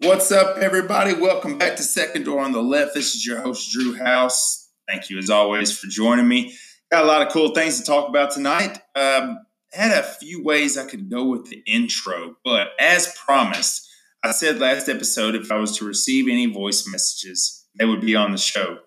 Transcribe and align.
What's 0.00 0.32
up, 0.32 0.58
everybody? 0.58 1.14
Welcome 1.14 1.56
back 1.56 1.76
to 1.76 1.84
Second 1.84 2.24
Door 2.24 2.40
on 2.40 2.52
the 2.52 2.60
Left. 2.60 2.94
This 2.94 3.14
is 3.14 3.24
your 3.24 3.40
host, 3.40 3.70
Drew 3.70 3.94
House. 3.94 4.68
Thank 4.88 5.08
you, 5.08 5.18
as 5.18 5.30
always, 5.30 5.78
for 5.78 5.86
joining 5.86 6.26
me. 6.26 6.52
Got 6.90 7.04
a 7.04 7.06
lot 7.06 7.24
of 7.24 7.32
cool 7.32 7.54
things 7.54 7.78
to 7.78 7.86
talk 7.86 8.08
about 8.08 8.32
tonight. 8.32 8.80
Um, 8.96 9.38
had 9.72 9.92
a 9.92 10.02
few 10.02 10.42
ways 10.42 10.76
I 10.76 10.84
could 10.84 11.08
go 11.08 11.26
with 11.26 11.48
the 11.48 11.62
intro, 11.64 12.36
but 12.44 12.70
as 12.80 13.16
promised, 13.24 13.88
I 14.24 14.32
said 14.32 14.58
last 14.58 14.88
episode 14.88 15.36
if 15.36 15.52
I 15.52 15.58
was 15.58 15.78
to 15.78 15.84
receive 15.84 16.28
any 16.28 16.46
voice 16.46 16.88
messages, 16.90 17.64
they 17.78 17.84
would 17.84 18.00
be 18.00 18.16
on 18.16 18.32
the 18.32 18.38
show. 18.38 18.78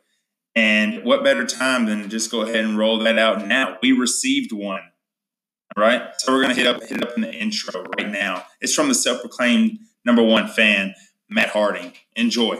And 0.55 1.05
what 1.05 1.23
better 1.23 1.45
time 1.45 1.85
than 1.85 2.01
to 2.01 2.09
just 2.09 2.29
go 2.29 2.41
ahead 2.41 2.65
and 2.65 2.77
roll 2.77 2.99
that 2.99 3.17
out 3.17 3.47
now? 3.47 3.77
We 3.81 3.93
received 3.93 4.51
one. 4.51 4.81
All 5.75 5.83
right. 5.83 6.01
So 6.17 6.33
we're 6.33 6.41
gonna 6.41 6.53
hit 6.53 6.67
up 6.67 6.83
hit 6.83 7.01
up 7.01 7.15
in 7.15 7.21
the 7.21 7.33
intro 7.33 7.85
right 7.97 8.09
now. 8.09 8.43
It's 8.59 8.73
from 8.73 8.89
the 8.89 8.95
self-proclaimed 8.95 9.79
number 10.07 10.23
one 10.23 10.47
fan, 10.47 10.95
Matt 11.29 11.49
Harding. 11.49 11.91
Enjoy. 12.15 12.57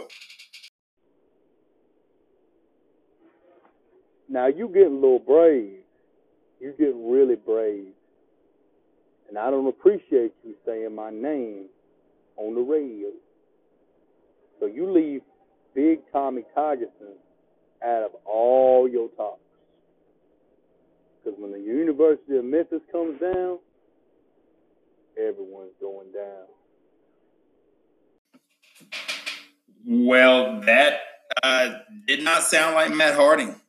Now 4.28 4.46
you 4.46 4.68
getting 4.68 4.92
a 4.92 5.00
little 5.00 5.18
brave. 5.18 5.78
You 6.60 6.74
getting 6.78 7.10
really 7.10 7.36
brave. 7.36 7.86
And 9.28 9.38
I 9.38 9.50
don't 9.50 9.66
appreciate 9.66 10.34
you 10.44 10.54
saying 10.66 10.94
my 10.94 11.10
name 11.10 11.66
on 12.36 12.54
the 12.54 12.60
radio. 12.60 13.08
So 14.60 14.66
you 14.66 14.92
leave 14.92 15.22
Big 15.74 16.00
Tommy 16.12 16.42
Tigerson 16.54 17.16
out 17.82 18.02
of 18.02 18.10
all 18.26 18.88
your 18.88 19.08
talks. 19.16 19.40
Because 21.24 21.38
when 21.40 21.52
the 21.52 21.60
University 21.60 22.36
of 22.36 22.44
Memphis 22.44 22.82
comes 22.92 23.18
down, 23.20 23.58
everyone's 25.16 25.72
going 25.80 26.12
down. 26.12 26.57
Well, 29.86 30.60
that 30.62 31.00
uh, 31.42 31.78
did 32.06 32.22
not 32.22 32.42
sound 32.42 32.74
like 32.74 32.92
Matt 32.94 33.14
Harding. 33.14 33.60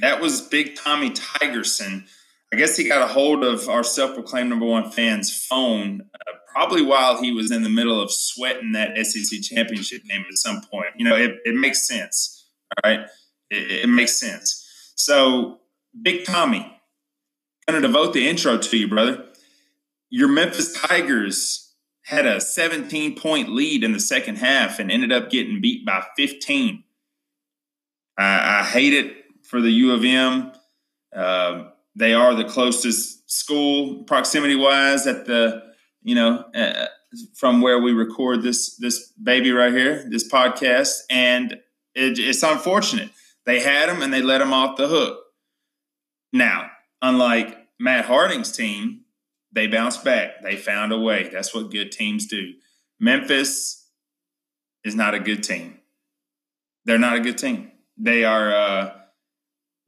That 0.00 0.20
was 0.20 0.40
Big 0.40 0.76
Tommy 0.76 1.10
Tigerson. 1.10 2.04
I 2.52 2.56
guess 2.56 2.76
he 2.76 2.86
got 2.86 3.02
a 3.02 3.12
hold 3.12 3.44
of 3.44 3.68
our 3.68 3.82
self-proclaimed 3.82 4.50
number 4.50 4.66
one 4.66 4.90
fan's 4.90 5.34
phone, 5.46 6.02
uh, 6.14 6.32
probably 6.52 6.82
while 6.82 7.20
he 7.20 7.32
was 7.32 7.50
in 7.50 7.62
the 7.62 7.70
middle 7.70 8.00
of 8.00 8.12
sweating 8.12 8.72
that 8.72 8.96
SEC 9.06 9.40
championship 9.40 10.04
game 10.04 10.24
at 10.28 10.36
some 10.36 10.60
point. 10.70 10.88
You 10.96 11.06
know, 11.08 11.16
it, 11.16 11.38
it 11.44 11.54
makes 11.54 11.86
sense. 11.86 12.46
All 12.84 12.90
right, 12.90 13.06
it, 13.50 13.84
it 13.84 13.88
makes 13.88 14.18
sense. 14.18 14.92
So, 14.96 15.60
Big 16.00 16.24
Tommy, 16.24 16.60
going 17.68 17.80
to 17.80 17.86
devote 17.86 18.12
the 18.12 18.28
intro 18.28 18.58
to 18.58 18.76
you, 18.76 18.88
brother. 18.88 19.24
Your 20.10 20.28
Memphis 20.28 20.78
Tigers 20.80 21.71
had 22.12 22.26
a 22.26 22.40
17 22.40 23.16
point 23.16 23.48
lead 23.48 23.82
in 23.82 23.92
the 23.92 24.00
second 24.00 24.36
half 24.36 24.78
and 24.78 24.92
ended 24.92 25.12
up 25.12 25.30
getting 25.30 25.62
beat 25.62 25.86
by 25.86 26.04
15. 26.16 26.84
I, 28.18 28.60
I 28.60 28.64
hate 28.64 28.92
it 28.92 29.16
for 29.42 29.60
the 29.60 29.70
U 29.70 29.92
of 29.92 30.04
M. 30.04 30.52
Uh, 31.14 31.70
they 31.96 32.12
are 32.12 32.34
the 32.34 32.44
closest 32.44 33.30
school 33.30 34.04
proximity 34.04 34.56
wise 34.56 35.06
at 35.06 35.24
the, 35.24 35.62
you 36.02 36.14
know, 36.14 36.44
uh, 36.54 36.86
from 37.34 37.60
where 37.60 37.78
we 37.78 37.92
record 37.92 38.42
this 38.42 38.76
this 38.76 39.12
baby 39.22 39.52
right 39.52 39.72
here, 39.72 40.06
this 40.08 40.30
podcast, 40.30 40.92
and 41.10 41.52
it, 41.94 42.18
it's 42.18 42.42
unfortunate. 42.42 43.10
They 43.44 43.60
had 43.60 43.88
them 43.88 44.02
and 44.02 44.12
they 44.12 44.22
let 44.22 44.38
them 44.38 44.52
off 44.52 44.76
the 44.76 44.88
hook. 44.88 45.18
Now, 46.32 46.70
unlike 47.02 47.56
Matt 47.78 48.06
Harding's 48.06 48.52
team, 48.52 49.01
they 49.52 49.66
bounced 49.66 50.04
back. 50.04 50.42
They 50.42 50.56
found 50.56 50.92
a 50.92 50.98
way. 50.98 51.28
That's 51.32 51.54
what 51.54 51.70
good 51.70 51.92
teams 51.92 52.26
do. 52.26 52.54
Memphis 52.98 53.88
is 54.84 54.94
not 54.94 55.14
a 55.14 55.20
good 55.20 55.42
team. 55.42 55.78
They're 56.84 56.98
not 56.98 57.16
a 57.16 57.20
good 57.20 57.38
team. 57.38 57.70
They 57.96 58.24
are. 58.24 58.52
Uh, 58.52 58.94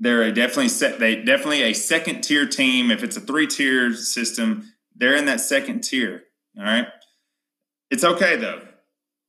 they're 0.00 0.22
a 0.22 0.32
definitely 0.32 0.68
set. 0.68 0.98
They 0.98 1.16
definitely 1.16 1.62
a 1.62 1.72
second 1.72 2.22
tier 2.22 2.46
team. 2.46 2.90
If 2.90 3.02
it's 3.02 3.16
a 3.16 3.20
three 3.20 3.46
tier 3.46 3.94
system, 3.94 4.72
they're 4.94 5.16
in 5.16 5.24
that 5.26 5.40
second 5.40 5.82
tier. 5.82 6.24
All 6.58 6.64
right. 6.64 6.86
It's 7.90 8.04
okay 8.04 8.36
though. 8.36 8.60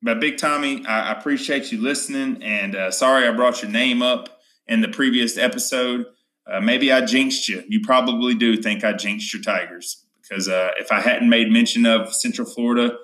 But 0.02 0.20
Big 0.20 0.38
Tommy, 0.38 0.86
I, 0.86 1.12
appreciate 1.14 1.72
you 1.72 1.82
listening, 1.82 2.44
and 2.44 2.76
uh, 2.76 2.92
sorry 2.92 3.28
I 3.28 3.32
brought 3.32 3.64
your 3.64 3.72
name 3.72 4.04
up 4.04 4.40
in 4.68 4.82
the 4.82 4.88
previous 4.88 5.36
episode. 5.36 6.06
Uh, 6.46 6.62
maybe 6.62 6.92
I 6.92 7.04
jinxed 7.04 7.50
you. 7.50 7.64
You 7.68 7.82
probably 7.82 8.36
do 8.36 8.56
think 8.56 8.84
I 8.84 8.94
jinxed 8.94 9.34
your 9.34 9.42
Tigers 9.42 10.05
because 10.28 10.48
uh, 10.48 10.72
if 10.78 10.92
I 10.92 11.02
hadn't 11.02 11.30
made 11.30 11.52
mention 11.52 11.86
of 11.86 12.14
Central 12.14 12.48
Florida 12.48 12.98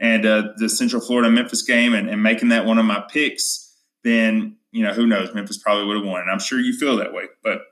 and 0.00 0.24
uh, 0.24 0.42
the 0.56 0.68
Central 0.68 1.02
Florida 1.02 1.30
Memphis 1.30 1.62
game 1.62 1.94
and, 1.94 2.08
and, 2.08 2.22
making 2.22 2.50
that 2.50 2.64
one 2.64 2.78
of 2.78 2.84
my 2.84 3.04
picks, 3.10 3.74
then 4.04 4.56
you 4.70 4.84
know 4.84 4.92
who 4.92 5.06
knows 5.06 5.34
Memphis 5.34 5.58
probably 5.58 5.86
would 5.86 5.96
have 5.96 6.06
won, 6.06 6.20
and 6.20 6.30
I'm 6.30 6.38
sure 6.38 6.60
you 6.60 6.72
feel 6.72 6.96
that 6.96 7.12
way. 7.12 7.24
But 7.42 7.62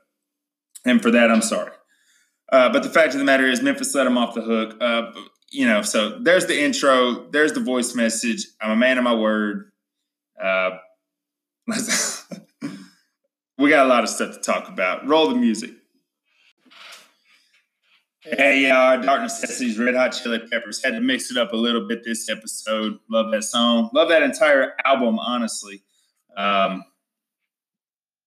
and 0.85 1.01
for 1.01 1.11
that, 1.11 1.31
I'm 1.31 1.41
sorry. 1.41 1.71
Uh, 2.51 2.71
but 2.71 2.83
the 2.83 2.89
fact 2.89 3.13
of 3.13 3.19
the 3.19 3.25
matter 3.25 3.45
is, 3.45 3.61
Memphis 3.61 3.93
let 3.93 4.05
them 4.05 4.17
off 4.17 4.33
the 4.33 4.41
hook. 4.41 4.77
Uh, 4.79 5.11
you 5.51 5.65
know, 5.65 5.81
so 5.81 6.19
there's 6.19 6.45
the 6.45 6.61
intro. 6.61 7.29
There's 7.29 7.53
the 7.53 7.59
voice 7.59 7.95
message. 7.95 8.47
I'm 8.61 8.71
a 8.71 8.75
man 8.75 8.97
of 8.97 9.03
my 9.03 9.13
word. 9.13 9.71
Uh, 10.41 10.71
we 13.57 13.69
got 13.69 13.85
a 13.85 13.89
lot 13.89 14.03
of 14.03 14.09
stuff 14.09 14.33
to 14.33 14.39
talk 14.39 14.69
about. 14.69 15.07
Roll 15.07 15.29
the 15.29 15.35
music. 15.35 15.71
Hey, 18.29 18.69
uh, 18.69 18.97
Dark 18.97 19.21
Necessities, 19.21 19.79
Red 19.79 19.95
Hot 19.95 20.09
Chili 20.09 20.39
Peppers. 20.51 20.83
Had 20.83 20.91
to 20.91 20.99
mix 20.99 21.31
it 21.31 21.37
up 21.37 21.53
a 21.53 21.55
little 21.55 21.87
bit 21.87 22.03
this 22.03 22.29
episode. 22.29 22.99
Love 23.09 23.31
that 23.31 23.43
song. 23.43 23.89
Love 23.93 24.09
that 24.09 24.21
entire 24.21 24.73
album, 24.83 25.17
honestly. 25.17 25.81
Um, 26.35 26.83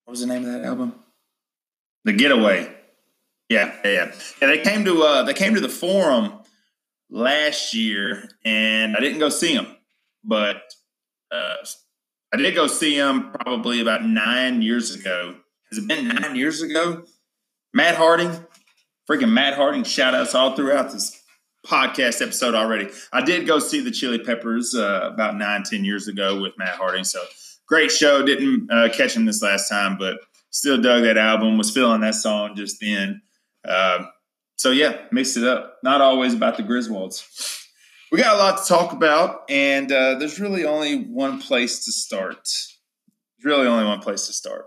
what 0.05 0.13
was 0.13 0.21
the 0.21 0.27
name 0.27 0.47
of 0.47 0.53
that 0.53 0.65
album? 0.65 0.95
The 2.05 2.15
Getaway. 2.15 2.75
Yeah, 3.51 3.75
yeah, 3.85 3.91
yeah. 3.91 4.13
yeah 4.41 4.47
they 4.47 4.59
came 4.59 4.87
to 4.87 5.03
uh, 5.03 5.23
they 5.25 5.35
came 5.35 5.55
to 5.55 5.61
the 5.61 5.69
forum 5.69 6.33
last 7.11 7.75
year, 7.75 8.27
and 8.43 8.97
I 8.97 9.01
didn't 9.01 9.19
go 9.19 9.29
see 9.29 9.55
them, 9.55 9.67
but 10.25 10.63
uh, 11.31 11.57
I 12.33 12.39
did 12.39 12.55
go 12.55 12.69
see 12.69 12.97
them 12.97 13.33
probably 13.33 13.81
about 13.81 14.05
nine 14.05 14.63
years 14.63 14.95
ago. 14.95 15.37
Has 15.71 15.79
it 15.79 15.87
been 15.87 16.09
nine 16.09 16.37
years 16.37 16.63
ago? 16.63 17.05
Matt 17.75 17.97
Harding, 17.97 18.33
freaking 19.11 19.33
Matt 19.33 19.55
Harding, 19.55 19.83
shout 19.83 20.15
outs 20.15 20.35
all 20.35 20.55
throughout 20.55 20.93
this 20.93 21.21
podcast 21.67 22.23
episode 22.23 22.55
already. 22.55 22.89
I 23.13 23.23
did 23.23 23.47
go 23.47 23.59
see 23.59 23.81
the 23.81 23.91
Chili 23.91 24.19
Peppers 24.19 24.75
uh, 24.75 25.11
about 25.13 25.37
nine, 25.37 25.65
ten 25.65 25.85
years 25.85 26.07
ago 26.07 26.41
with 26.41 26.53
Matt 26.57 26.77
Harding. 26.77 27.05
So 27.05 27.21
great 27.67 27.91
show. 27.91 28.25
Didn't 28.25 28.71
uh, 28.71 28.89
catch 28.91 29.17
him 29.17 29.25
this 29.25 29.43
last 29.43 29.69
time, 29.69 29.99
but 29.99 30.19
still 30.51 30.81
dug 30.81 31.03
that 31.03 31.17
album. 31.17 31.59
Was 31.59 31.73
feeling 31.73 32.03
that 32.03 32.15
song 32.15 32.55
just 32.55 32.81
then. 32.81 33.23
Uh, 33.67 34.05
so 34.57 34.71
yeah, 34.71 34.97
mixed 35.11 35.37
it 35.37 35.45
up. 35.45 35.79
Not 35.83 36.01
always 36.01 36.33
about 36.35 36.57
the 36.57 36.63
Griswolds 36.63 37.59
we 38.11 38.19
got 38.19 38.35
a 38.35 38.39
lot 38.39 38.59
to 38.61 38.69
talk 38.69 38.93
about, 38.93 39.43
and 39.49 39.91
uh, 39.93 40.17
there's 40.19 40.41
really 40.41 40.65
only 40.65 41.05
one 41.05 41.41
place 41.41 41.85
to 41.85 41.93
start. 41.93 42.49
There's 43.39 43.45
really 43.45 43.67
only 43.67 43.85
one 43.85 44.01
place 44.01 44.27
to 44.27 44.33
start, 44.33 44.67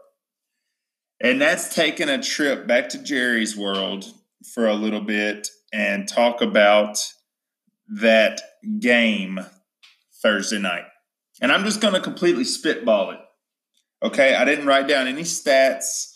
and 1.21 1.41
that's 1.41 1.75
taking 1.75 2.09
a 2.09 2.21
trip 2.21 2.67
back 2.67 2.89
to 2.89 3.03
Jerry's 3.03 3.57
world 3.57 4.05
for 4.53 4.67
a 4.67 4.73
little 4.73 5.01
bit 5.01 5.47
and 5.71 6.07
talk 6.07 6.41
about 6.41 6.99
that 7.87 8.41
game 8.79 9.39
Thursday 10.21 10.59
night. 10.59 10.85
And 11.41 11.51
I'm 11.51 11.65
just 11.65 11.81
going 11.81 11.93
to 11.93 11.99
completely 11.99 12.43
spitball 12.43 13.11
it. 13.11 13.19
Okay, 14.03 14.35
I 14.35 14.45
didn't 14.45 14.67
write 14.67 14.87
down 14.87 15.07
any 15.07 15.23
stats. 15.23 16.13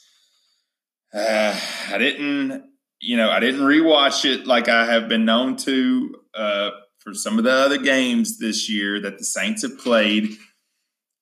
Uh, 1.14 1.60
I 1.92 1.98
didn't, 1.98 2.64
you 3.00 3.18
know, 3.18 3.30
I 3.30 3.40
didn't 3.40 3.62
rewatch 3.62 4.26
it 4.26 4.46
like 4.46 4.68
I 4.68 4.86
have 4.86 5.08
been 5.08 5.26
known 5.26 5.56
to. 5.58 6.16
Uh, 6.34 6.70
for 7.08 7.14
some 7.14 7.38
of 7.38 7.46
the 7.46 7.52
other 7.52 7.78
games 7.78 8.38
this 8.38 8.70
year 8.70 9.00
that 9.00 9.18
the 9.18 9.24
Saints 9.24 9.62
have 9.62 9.80
played. 9.80 10.30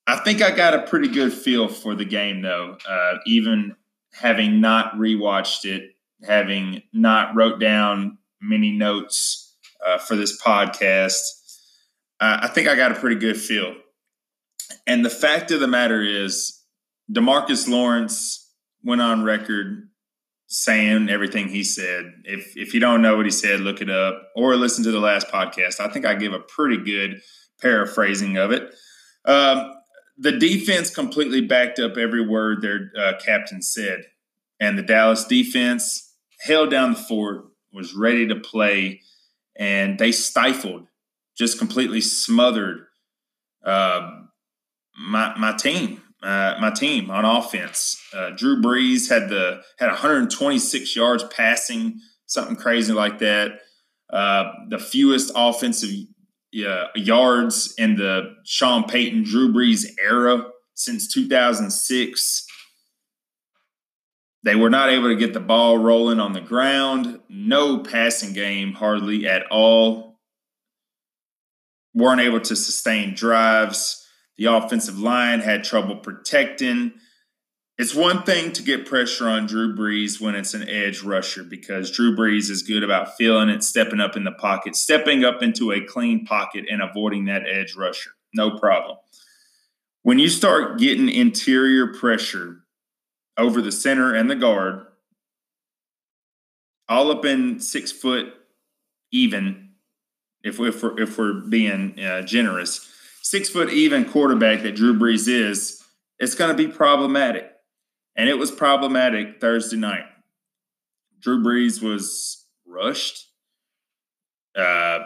I 0.08 0.16
think 0.18 0.42
I 0.42 0.50
got 0.50 0.74
a 0.74 0.82
pretty 0.82 1.10
good 1.10 1.32
feel 1.32 1.68
for 1.68 1.94
the 1.94 2.06
game, 2.06 2.42
though, 2.42 2.76
uh, 2.90 3.18
even 3.28 3.76
having 4.12 4.62
not 4.62 4.96
rewatched 4.96 5.64
it, 5.64 5.95
having 6.24 6.82
not 6.94 7.36
wrote 7.36 7.60
down 7.60 8.18
many 8.42 8.72
notes 8.72 9.56
uh, 9.86 9.98
for 9.98 10.16
this 10.16 10.42
podcast. 10.42 11.20
Uh, 12.20 12.40
I 12.42 12.48
think 12.48 12.68
I 12.68 12.76
got 12.76 12.92
a 12.92 12.96
pretty 12.96 13.18
good 13.18 13.38
feel. 13.38 13.76
And 14.88 15.04
the 15.04 15.10
fact 15.10 15.52
of 15.52 15.60
the 15.60 15.68
matter 15.68 16.02
is, 16.02 16.62
Demarcus 17.12 17.68
Lawrence 17.68 18.52
went 18.84 19.02
on 19.02 19.24
record 19.24 19.90
saying 20.48 21.10
everything 21.10 21.50
he 21.50 21.64
said. 21.64 22.12
If 22.24 22.56
if 22.56 22.74
you 22.74 22.80
don't 22.80 23.02
know 23.02 23.18
what 23.18 23.26
he 23.26 23.32
said, 23.32 23.60
look 23.60 23.82
it 23.82 23.90
up 23.90 24.30
or 24.36 24.56
listen 24.56 24.84
to 24.86 24.92
the 24.92 25.00
last 25.00 25.28
podcast. 25.28 25.80
I 25.80 25.90
think 25.90 26.06
I 26.06 26.16
give 26.16 26.34
a 26.34 26.40
pretty 26.40 26.78
good 26.78 27.22
paraphrasing 27.62 28.38
of 28.38 28.52
it. 28.52 28.74
Um, 29.26 29.74
the 30.18 30.32
defense 30.32 30.90
completely 30.90 31.42
backed 31.42 31.80
up 31.80 31.98
every 31.98 32.26
word 32.26 32.62
their 32.62 32.92
uh, 32.98 33.14
captain 33.24 33.62
said, 33.62 34.04
and 34.60 34.78
the 34.78 34.84
Dallas 34.84 35.26
defense 35.26 36.05
held 36.42 36.70
down 36.70 36.94
the 36.94 37.00
fort, 37.00 37.46
was 37.74 37.94
ready 37.94 38.28
to 38.28 38.36
play, 38.36 39.02
and 39.58 40.00
they 40.00 40.12
stifled, 40.12 40.88
just 41.38 41.58
completely 41.58 42.02
smothered 42.02 42.86
uh, 43.66 44.12
my 44.98 45.36
my 45.38 45.54
team, 45.54 46.02
uh, 46.24 46.56
my 46.62 46.70
team 46.70 47.10
on 47.10 47.26
offense. 47.26 48.00
Uh, 48.14 48.30
Drew 48.30 48.62
Brees 48.62 49.10
had 49.10 49.30
the 49.30 49.62
had 49.80 49.88
126 49.88 50.96
yards 50.96 51.24
passing, 51.26 52.00
something 52.28 52.56
crazy 52.56 52.94
like 52.94 53.20
that. 53.20 53.60
Uh, 54.12 54.52
the 54.70 54.78
fewest 54.78 55.32
offensive 55.36 55.90
yards 56.52 57.74
in 57.78 57.96
the 57.96 58.36
Sean 58.46 58.84
Payton 58.86 59.24
Drew 59.24 59.52
Brees 59.52 59.86
era 60.02 60.46
since 60.76 61.12
2006. 61.12 62.48
They 64.46 64.56
were 64.56 64.70
not 64.70 64.92
able 64.92 65.10
to 65.10 65.16
get 65.16 65.34
the 65.34 65.40
ball 65.40 65.80
rolling 65.80 66.20
on 66.20 66.34
the 66.34 66.40
ground. 66.40 67.20
No 67.28 67.80
passing 67.80 68.32
game 68.32 68.74
hardly 68.74 69.28
at 69.28 69.48
all. 69.50 70.20
Weren't 71.96 72.22
able 72.22 72.42
to 72.42 72.56
sustain 72.56 73.16
drives. 73.16 74.08
The 74.38 74.46
offensive 74.46 75.00
line 75.00 75.40
had 75.40 75.64
trouble 75.64 75.96
protecting. 75.96 76.94
It's 77.80 77.96
one 77.96 78.22
thing 78.22 78.52
to 78.52 78.62
get 78.62 78.86
pressure 78.86 79.28
on 79.28 79.48
Drew 79.48 79.76
Brees 79.76 80.22
when 80.22 80.36
it's 80.36 80.54
an 80.54 80.70
edge 80.70 81.02
rusher 81.02 81.44
because 81.44 81.90
Drew 81.90 82.16
Brees 82.16 82.52
is 82.52 82.62
good 82.62 82.84
about 82.84 83.18
feeling 83.18 83.50
it, 83.50 83.64
stepping 83.64 84.00
up 84.00 84.16
in 84.16 84.26
the 84.26 84.32
pocket, 84.32 84.76
stepping 84.76 85.26
up 85.26 85.42
into 85.42 85.72
a 85.72 85.82
clean 85.82 86.24
pocket, 86.24 86.66
and 86.70 86.84
avoiding 86.84 87.26
that 87.26 87.50
edge 87.50 87.76
rusher. 87.76 88.12
No 88.36 88.60
problem. 88.60 88.98
When 90.04 90.20
you 90.20 90.30
start 90.30 90.78
getting 90.78 91.10
interior 91.10 91.96
pressure 91.96 92.65
over 93.38 93.62
the 93.62 93.72
center 93.72 94.14
and 94.14 94.30
the 94.30 94.36
guard, 94.36 94.86
all 96.88 97.12
up 97.12 97.26
in 97.26 97.60
six 97.60 97.92
foot 97.92 98.34
even, 99.12 99.70
if, 100.44 100.60
we, 100.60 100.70
if, 100.70 100.84
we're, 100.84 101.00
if 101.02 101.18
we're 101.18 101.34
being 101.34 102.00
uh, 102.00 102.22
generous, 102.22 102.92
six 103.22 103.50
foot 103.50 103.70
even 103.72 104.06
quarterback 104.06 104.62
that 104.64 104.76
Drew 104.76 104.98
Brees 104.98 105.28
is, 105.28 105.84
it's 106.20 106.36
going 106.36 106.56
to 106.56 106.58
be 106.58 106.72
problematic. 106.72 107.52
And 108.16 108.30
it 108.30 108.38
was 108.38 108.52
problematic 108.52 109.42
Thursday 109.42 109.78
night. 109.78 110.06
Drew 111.20 111.44
Brees 111.44 111.82
was 111.82 112.46
rushed. 112.66 113.28
Uh, 114.56 115.00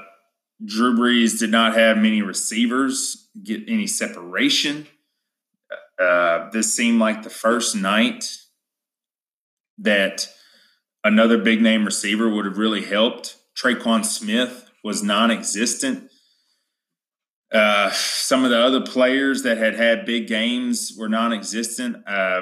Drew 0.63 0.95
Brees 0.95 1.39
did 1.39 1.49
not 1.49 1.75
have 1.75 1.97
many 1.97 2.21
receivers 2.21 3.29
get 3.41 3.63
any 3.67 3.87
separation. 3.87 4.87
Uh, 5.99 6.49
this 6.51 6.73
seemed 6.73 6.99
like 6.99 7.23
the 7.23 7.29
first 7.29 7.75
night 7.75 8.37
that 9.77 10.27
another 11.03 11.37
big 11.37 11.61
name 11.61 11.85
receiver 11.85 12.29
would 12.29 12.45
have 12.45 12.57
really 12.57 12.83
helped. 12.83 13.37
Tre'Quan 13.55 14.05
Smith 14.05 14.69
was 14.83 15.03
non 15.03 15.31
existent. 15.31 16.09
Uh, 17.51 17.89
some 17.91 18.43
of 18.43 18.51
the 18.51 18.59
other 18.59 18.81
players 18.81 19.43
that 19.43 19.57
had 19.57 19.75
had 19.75 20.05
big 20.05 20.27
games 20.27 20.93
were 20.97 21.09
non 21.09 21.33
existent. 21.33 21.97
Uh, 22.07 22.41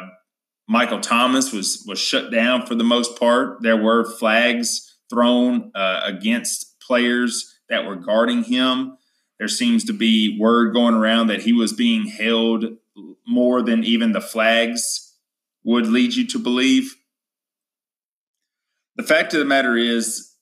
Michael 0.68 1.00
Thomas 1.00 1.54
was 1.54 1.84
was 1.88 2.00
shut 2.00 2.32
down 2.32 2.66
for 2.66 2.76
the 2.76 2.84
most 2.84 3.18
part. 3.18 3.62
There 3.62 3.82
were 3.82 4.04
flags 4.04 4.98
thrown 5.10 5.72
uh, 5.74 6.02
against 6.04 6.80
players 6.82 7.56
that 7.70 7.86
were 7.86 7.96
guarding 7.96 8.44
him. 8.44 8.98
There 9.40 9.48
seems 9.48 9.86
to 9.86 9.94
be 9.94 10.38
word 10.40 10.74
going 10.74 10.96
around 10.96 11.28
that 11.28 11.44
he 11.44 11.54
was 11.54 11.72
being 11.72 12.08
held 12.08 12.66
more 13.28 13.62
than 13.62 13.84
even 13.84 14.14
the 14.14 14.22
flags 14.22 15.14
would 15.64 15.88
lead 15.88 16.14
you 16.14 16.26
to 16.28 16.40
believe. 16.40 16.96
The 18.96 19.04
fact 19.04 19.34
of 19.34 19.40
the 19.40 19.46
matter 19.46 19.76
is, 19.76 20.34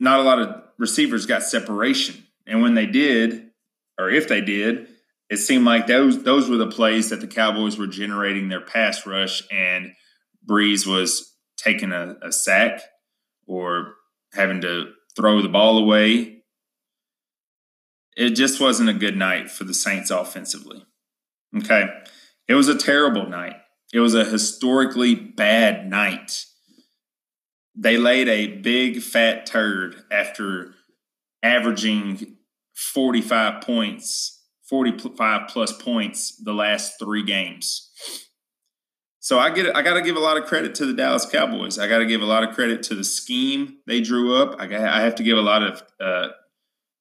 not 0.00 0.18
a 0.18 0.24
lot 0.24 0.40
of 0.40 0.62
receivers 0.78 1.26
got 1.26 1.44
separation. 1.44 2.26
And 2.46 2.60
when 2.60 2.74
they 2.74 2.86
did, 2.86 3.50
or 3.98 4.10
if 4.10 4.28
they 4.28 4.40
did, 4.40 4.88
it 5.30 5.36
seemed 5.36 5.64
like 5.64 5.86
those 5.86 6.24
those 6.24 6.50
were 6.50 6.56
the 6.56 6.66
plays 6.66 7.10
that 7.10 7.20
the 7.20 7.26
Cowboys 7.26 7.78
were 7.78 7.86
generating 7.86 8.48
their 8.48 8.60
pass 8.60 9.06
rush, 9.06 9.42
and 9.50 9.92
Brees 10.46 10.86
was 10.86 11.34
taking 11.56 11.92
a, 11.92 12.16
a 12.20 12.32
sack 12.32 12.82
or 13.46 13.94
having 14.34 14.60
to 14.62 14.92
throw 15.16 15.40
the 15.40 15.48
ball 15.48 15.78
away. 15.78 16.42
It 18.16 18.30
just 18.30 18.60
wasn't 18.60 18.90
a 18.90 18.94
good 18.94 19.16
night 19.16 19.50
for 19.50 19.64
the 19.64 19.72
Saints 19.72 20.10
offensively. 20.10 20.84
Okay. 21.56 21.88
It 22.48 22.54
was 22.54 22.68
a 22.68 22.76
terrible 22.76 23.28
night. 23.28 23.56
It 23.92 24.00
was 24.00 24.14
a 24.14 24.24
historically 24.24 25.14
bad 25.14 25.88
night. 25.88 26.44
They 27.74 27.96
laid 27.96 28.28
a 28.28 28.58
big 28.58 29.00
fat 29.02 29.46
turd 29.46 29.96
after 30.10 30.74
averaging 31.42 32.36
45 32.74 33.62
points, 33.62 34.42
45 34.68 35.48
plus 35.48 35.72
points 35.72 36.36
the 36.42 36.52
last 36.52 36.98
three 36.98 37.22
games. 37.22 37.90
So 39.20 39.38
I 39.38 39.50
get 39.50 39.74
I 39.76 39.82
got 39.82 39.94
to 39.94 40.02
give 40.02 40.16
a 40.16 40.20
lot 40.20 40.36
of 40.36 40.46
credit 40.46 40.74
to 40.76 40.86
the 40.86 40.94
Dallas 40.94 41.26
Cowboys. 41.26 41.78
I 41.78 41.86
got 41.86 41.98
to 41.98 42.06
give 42.06 42.22
a 42.22 42.26
lot 42.26 42.42
of 42.42 42.54
credit 42.56 42.82
to 42.84 42.96
the 42.96 43.04
scheme 43.04 43.76
they 43.86 44.00
drew 44.00 44.36
up. 44.36 44.56
I, 44.58 44.66
got, 44.66 44.80
I 44.80 45.02
have 45.02 45.14
to 45.16 45.22
give 45.22 45.38
a 45.38 45.42
lot 45.42 45.62
of 45.62 45.82
uh, 46.00 46.28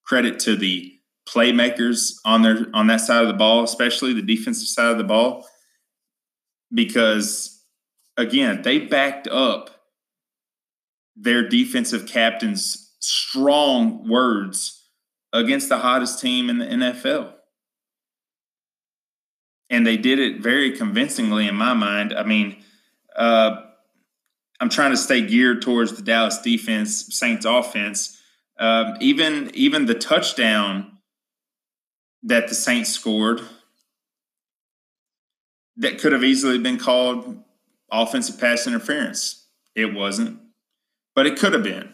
credit 0.06 0.40
to 0.42 0.56
the 0.56 0.94
playmakers 1.34 2.14
on 2.26 2.42
their 2.42 2.66
on 2.74 2.88
that 2.88 3.02
side 3.02 3.22
of 3.22 3.28
the 3.28 3.34
ball, 3.34 3.64
especially 3.64 4.14
the 4.14 4.22
defensive 4.22 4.68
side 4.68 4.92
of 4.92 4.98
the 4.98 5.04
ball, 5.04 5.48
because 6.74 7.64
again, 8.18 8.62
they 8.62 8.80
backed 8.80 9.28
up 9.28 9.70
their 11.16 11.48
defensive 11.48 12.08
captain's 12.08 12.94
strong 13.00 14.08
words 14.08 14.88
against 15.34 15.70
the 15.70 15.78
hottest 15.78 16.20
team 16.20 16.50
in 16.50 16.60
the 16.60 16.66
NFL. 16.66 17.34
And 19.70 19.88
they 19.88 19.98
did 19.98 20.20
it 20.20 20.42
very 20.42 20.76
convincingly 20.76 21.48
in 21.48 21.56
my 21.56 21.74
mind. 21.74 22.14
I 22.14 22.24
mean, 22.24 22.58
uh, 23.16 23.62
I'm 24.60 24.70
trying 24.70 24.92
to 24.92 24.98
stay 24.98 25.26
geared 25.26 25.62
towards 25.62 25.94
the 25.94 26.02
Dallas 26.02 26.40
defense, 26.42 27.16
Saints 27.18 27.46
offense. 27.46 28.18
Um, 28.60 28.96
even 29.00 29.50
even 29.56 29.86
the 29.86 29.96
touchdown 29.96 30.91
that 32.24 32.48
the 32.48 32.56
Saints 32.56 32.90
scored 32.90 33.42
that 35.78 36.00
could 36.00 36.12
have 36.12 36.24
easily 36.24 36.60
been 36.60 36.78
called 36.78 37.44
offensive 37.92 38.40
pass 38.40 38.68
interference. 38.68 39.46
It 39.76 39.94
wasn't, 39.94 40.40
but 41.16 41.26
it 41.26 41.40
could 41.40 41.54
have 41.54 41.64
been. 41.64 41.94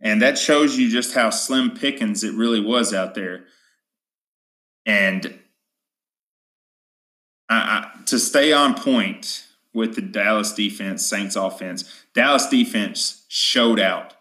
And 0.00 0.22
that 0.22 0.38
shows 0.38 0.78
you 0.78 0.88
just 0.88 1.14
how 1.14 1.30
slim 1.30 1.72
pickings 1.72 2.22
it 2.22 2.34
really 2.34 2.60
was 2.60 2.94
out 2.94 3.14
there. 3.14 3.46
And 4.86 5.38
I, 7.48 7.56
I, 7.56 8.04
to 8.06 8.18
stay 8.18 8.52
on 8.52 8.74
point 8.74 9.44
with 9.74 9.94
the 9.94 10.02
Dallas 10.02 10.52
defense, 10.52 11.04
Saints 11.04 11.36
offense, 11.36 11.84
Dallas 12.14 12.48
defense 12.48 13.24
showed 13.28 13.80
out. 13.80 14.14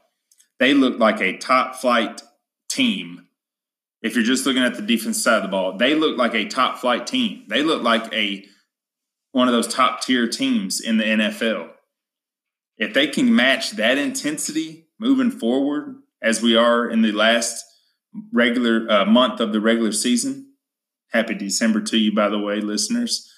They 0.60 0.74
looked 0.74 1.00
like 1.00 1.22
a 1.22 1.38
top 1.38 1.76
flight 1.76 2.22
team 2.70 3.27
if 4.01 4.16
you're 4.16 4.24
just 4.24 4.46
looking 4.46 4.63
at 4.63 4.75
the 4.75 4.82
defense 4.82 5.22
side 5.22 5.38
of 5.38 5.44
the 5.44 5.50
ball, 5.50 5.77
they 5.77 5.96
look 5.96 6.18
like 6.18 6.34
a 6.34 6.46
top 6.46 6.77
flight 6.77 7.08
team. 7.08 7.46
They 7.48 7.63
look 7.63 7.82
like 7.82 8.13
a 8.13 8.46
one 9.32 9.48
of 9.48 9.54
those 9.54 9.68
top 9.68 10.01
tier 10.01 10.27
teams 10.27 10.80
in 10.80 10.98
the 10.98 11.04
NFL. 11.04 11.72
If 12.77 12.94
they 12.94 13.08
can 13.08 13.36
match 13.36 13.72
that 13.72 13.98
intensity 13.98 14.88
moving 15.00 15.32
forward, 15.32 15.96
as 16.22 16.42
we 16.42 16.56
are 16.56 16.89
in 16.89 17.01
the 17.01 17.12
last 17.12 17.63
regular 18.34 18.89
uh, 18.89 19.06
month 19.06 19.39
of 19.39 19.54
the 19.54 19.62
regular 19.62 19.92
season, 19.92 20.54
happy 21.12 21.34
December 21.34 21.82
to 21.82 21.98
you, 21.98 22.13
by 22.13 22.30
the 22.30 22.39
way, 22.39 22.60
listeners, 22.60 23.32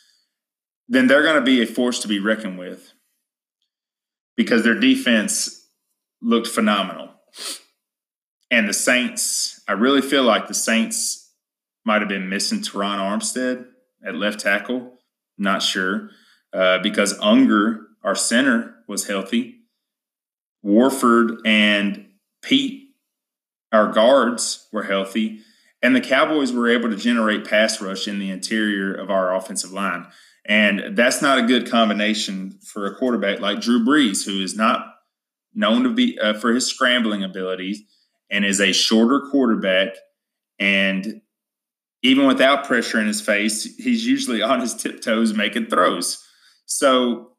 then 0.87 1.07
they're 1.07 1.23
going 1.23 1.35
to 1.35 1.41
be 1.41 1.61
a 1.61 1.65
force 1.65 1.99
to 1.99 2.07
be 2.07 2.19
reckoned 2.19 2.57
with 2.57 2.93
because 4.35 4.63
their 4.63 4.79
defense 4.79 5.67
looked 6.21 6.47
phenomenal. 6.47 7.09
And 8.51 8.67
the 8.67 8.73
Saints, 8.73 9.61
I 9.67 9.73
really 9.73 10.01
feel 10.01 10.23
like 10.23 10.47
the 10.47 10.53
Saints 10.53 11.31
might 11.85 12.01
have 12.01 12.09
been 12.09 12.29
missing 12.29 12.59
Terron 12.59 12.97
Armstead 12.97 13.65
at 14.05 14.15
left 14.15 14.39
tackle. 14.39 14.99
Not 15.37 15.61
sure. 15.61 16.09
Uh, 16.51 16.79
because 16.79 17.17
Unger, 17.21 17.87
our 18.03 18.15
center, 18.15 18.75
was 18.87 19.07
healthy. 19.07 19.59
Warford 20.63 21.41
and 21.45 22.07
Pete, 22.41 22.89
our 23.71 23.91
guards, 23.91 24.67
were 24.73 24.83
healthy. 24.83 25.39
And 25.81 25.95
the 25.95 26.01
Cowboys 26.01 26.51
were 26.51 26.69
able 26.69 26.89
to 26.89 26.95
generate 26.95 27.47
pass 27.47 27.79
rush 27.79 28.07
in 28.07 28.19
the 28.19 28.31
interior 28.31 28.93
of 28.93 29.09
our 29.09 29.33
offensive 29.33 29.71
line. 29.71 30.07
And 30.45 30.97
that's 30.97 31.21
not 31.21 31.37
a 31.37 31.43
good 31.43 31.69
combination 31.69 32.59
for 32.63 32.87
a 32.87 32.95
quarterback 32.95 33.39
like 33.39 33.61
Drew 33.61 33.85
Brees, 33.85 34.25
who 34.25 34.41
is 34.41 34.55
not 34.55 34.95
known 35.53 35.83
to 35.83 35.89
be 35.89 36.19
uh, 36.19 36.33
for 36.33 36.53
his 36.53 36.67
scrambling 36.67 37.23
abilities 37.23 37.83
and 38.29 38.45
is 38.45 38.59
a 38.59 38.71
shorter 38.71 39.21
quarterback. 39.31 39.95
And 40.59 41.21
even 42.03 42.27
without 42.27 42.65
pressure 42.65 42.99
in 42.99 43.07
his 43.07 43.21
face, 43.21 43.63
he's 43.77 44.05
usually 44.05 44.41
on 44.41 44.61
his 44.61 44.75
tiptoes 44.75 45.33
making 45.33 45.67
throws. 45.67 46.23
So 46.65 47.31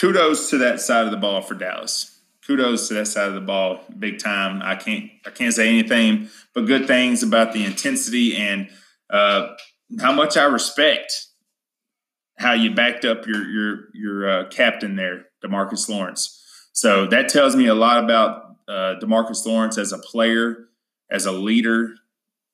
kudos 0.00 0.50
to 0.50 0.58
that 0.58 0.80
side 0.80 1.04
of 1.04 1.10
the 1.10 1.16
ball 1.16 1.42
for 1.42 1.54
Dallas. 1.54 2.20
kudos 2.46 2.88
to 2.88 2.94
that 2.94 3.06
side 3.06 3.28
of 3.28 3.34
the 3.34 3.40
ball, 3.40 3.80
big 3.98 4.18
time. 4.18 4.60
I 4.62 4.74
can't 4.74 5.10
I 5.26 5.30
can't 5.30 5.54
say 5.54 5.68
anything 5.68 6.28
but 6.54 6.66
good 6.66 6.86
things 6.86 7.22
about 7.22 7.52
the 7.52 7.64
intensity 7.64 8.36
and 8.36 8.68
uh, 9.10 9.54
how 10.00 10.12
much 10.12 10.36
I 10.36 10.44
respect 10.44 11.12
how 12.38 12.52
you 12.52 12.74
backed 12.74 13.04
up 13.04 13.26
your 13.26 13.48
your 13.48 13.78
your 13.94 14.28
uh, 14.28 14.48
captain 14.48 14.96
there, 14.96 15.26
Demarcus 15.44 15.88
Lawrence. 15.88 16.38
So 16.72 17.06
that 17.06 17.28
tells 17.28 17.54
me 17.54 17.66
a 17.66 17.74
lot 17.74 18.02
about 18.02 18.51
uh, 18.72 18.98
Demarcus 19.00 19.44
Lawrence 19.44 19.76
as 19.76 19.92
a 19.92 19.98
player, 19.98 20.68
as 21.10 21.26
a 21.26 21.32
leader 21.32 21.94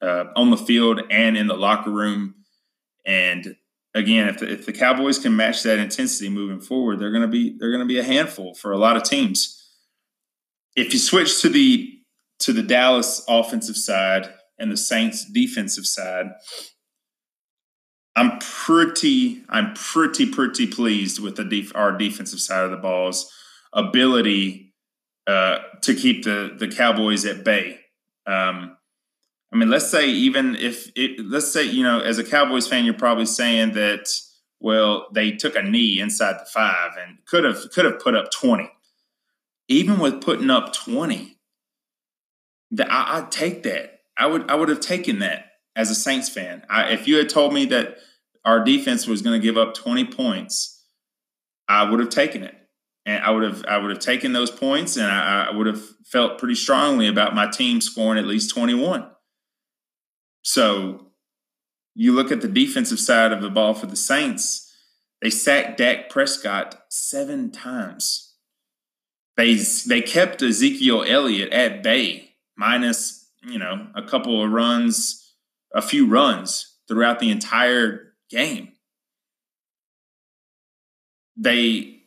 uh, 0.03 0.25
on 0.37 0.51
the 0.51 0.57
field 0.57 1.01
and 1.11 1.37
in 1.37 1.47
the 1.47 1.57
locker 1.57 1.91
room. 1.91 2.35
And 3.07 3.57
again, 3.95 4.29
if 4.29 4.39
the, 4.39 4.51
if 4.51 4.67
the 4.67 4.73
Cowboys 4.73 5.19
can 5.19 5.37
match 5.37 5.63
that 5.63 5.79
intensity 5.79 6.29
moving 6.29 6.61
forward, 6.61 6.99
they're 6.99 7.13
going 7.13 7.23
to 7.23 7.29
be 7.29 7.57
they're 7.59 7.71
going 7.71 7.87
to 7.87 7.87
be 7.87 7.99
a 7.99 8.05
handful 8.05 8.55
for 8.55 8.73
a 8.73 8.79
lot 8.79 8.97
of 8.97 9.05
teams. 9.05 9.55
If 10.77 10.93
you 10.93 10.99
switch 10.99 11.41
to 11.43 11.49
the 11.49 11.95
to 12.41 12.53
the 12.53 12.63
Dallas 12.63 13.25
offensive 13.29 13.77
side 13.77 14.33
and 14.59 14.71
the 14.71 14.77
Saints 14.77 15.25
defensive 15.25 15.87
side, 15.87 16.27
I'm 18.17 18.39
pretty 18.41 19.43
I'm 19.49 19.75
pretty 19.75 20.27
pretty 20.27 20.67
pleased 20.67 21.21
with 21.21 21.37
the 21.37 21.45
def- 21.45 21.75
our 21.77 21.97
defensive 21.97 22.41
side 22.41 22.65
of 22.65 22.73
the 22.73 22.77
ball's 22.77 23.33
ability 23.73 24.68
uh, 25.29 25.59
to 25.83 25.95
keep 25.95 26.25
the 26.25 26.57
the 26.59 26.67
Cowboys 26.67 27.27
at 27.27 27.45
bay. 27.45 27.79
Um, 28.27 28.77
I 29.53 29.57
mean, 29.57 29.69
let's 29.69 29.89
say 29.91 30.09
even 30.09 30.57
if 30.57 30.91
it, 30.97 31.21
let's 31.21 31.53
say 31.53 31.65
you 31.65 31.83
know, 31.83 32.01
as 32.01 32.19
a 32.19 32.25
Cowboys 32.25 32.67
fan, 32.67 32.87
you're 32.87 32.95
probably 32.95 33.27
saying 33.27 33.75
that 33.75 34.09
well, 34.59 35.07
they 35.13 35.33
took 35.33 35.55
a 35.55 35.63
knee 35.63 36.01
inside 36.01 36.41
the 36.41 36.47
five 36.47 36.93
and 36.99 37.19
could 37.27 37.45
have 37.45 37.71
could 37.73 37.85
have 37.85 38.01
put 38.01 38.15
up 38.15 38.31
twenty. 38.31 38.71
Even 39.69 39.99
with 39.99 40.23
putting 40.23 40.49
up 40.49 40.73
twenty, 40.73 41.39
the, 42.71 42.91
I, 42.91 43.19
I'd 43.19 43.31
take 43.31 43.65
that. 43.65 44.01
I 44.17 44.27
would 44.27 44.51
I 44.51 44.55
would 44.55 44.71
have 44.71 44.81
taken 44.81 45.19
that 45.19 45.45
as 45.77 45.91
a 45.91 45.95
Saints 45.95 46.31
fan. 46.31 46.65
I, 46.71 46.93
if 46.93 47.07
you 47.07 47.19
had 47.19 47.29
told 47.29 47.53
me 47.53 47.67
that 47.67 47.99
our 48.47 48.65
defense 48.65 49.07
was 49.07 49.21
going 49.21 49.39
to 49.39 49.47
give 49.47 49.59
up 49.59 49.75
twenty 49.75 50.07
points, 50.07 50.83
I 51.69 51.89
would 51.89 52.01
have 52.01 52.09
taken 52.09 52.43
it 52.43 52.55
and 53.09 53.25
I 53.25 53.31
would 53.31 53.43
have 53.43 53.65
I 53.67 53.79
would 53.79 53.91
have 53.91 54.01
taken 54.01 54.35
those 54.35 54.51
points, 54.51 54.99
and 54.99 55.07
I, 55.07 55.47
I, 55.47 55.57
would 55.57 55.67
have 55.67 55.81
felt 56.05 56.39
pretty 56.39 56.55
strongly 56.55 57.09
about 57.09 57.35
my 57.35 57.49
team 57.49 57.81
scoring 57.81 58.19
at 58.19 58.27
least 58.27 58.51
21. 58.51 59.09
So 60.43 61.07
you 61.95 62.13
look 62.13 62.31
at 62.31 62.43
the 62.43 62.49
defensive 62.49 63.01
side 63.01 63.33
of 63.33 63.41
the 63.41 63.49
ball 63.49 63.73
for 63.73 63.87
the 63.87 63.97
Saints, 63.97 64.71
they 65.23 65.31
sacked 65.31 65.79
Dak 65.79 66.11
Prescott 66.11 66.83
seven 66.91 67.51
times. 67.51 68.35
They 69.39 69.55
they 69.55 70.03
kept 70.03 70.43
Ezekiel 70.43 71.03
Elliott 71.09 71.51
at 71.51 71.83
bay, 71.83 72.35
minus, 72.59 73.27
you 73.43 73.59
know, 73.59 73.87
a 73.95 74.03
couple 74.03 74.45
of 74.45 74.51
runs, 74.51 75.35
a 75.75 75.81
few 75.81 76.07
runs 76.07 76.77
throughout 76.89 77.21
the 77.21 77.31
entire 77.31 78.13
game. 78.29 78.73
They 81.35 81.98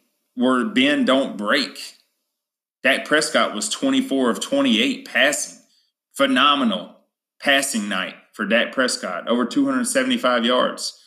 were 0.41 0.65
Ben 0.65 1.05
don't 1.05 1.37
break. 1.37 1.97
Dak 2.83 3.05
Prescott 3.05 3.53
was 3.53 3.69
24 3.69 4.31
of 4.31 4.39
28 4.39 5.07
passing. 5.07 5.59
Phenomenal 6.13 6.97
passing 7.39 7.87
night 7.87 8.15
for 8.33 8.45
Dak 8.45 8.73
Prescott, 8.73 9.27
over 9.27 9.45
275 9.45 10.45
yards. 10.45 10.97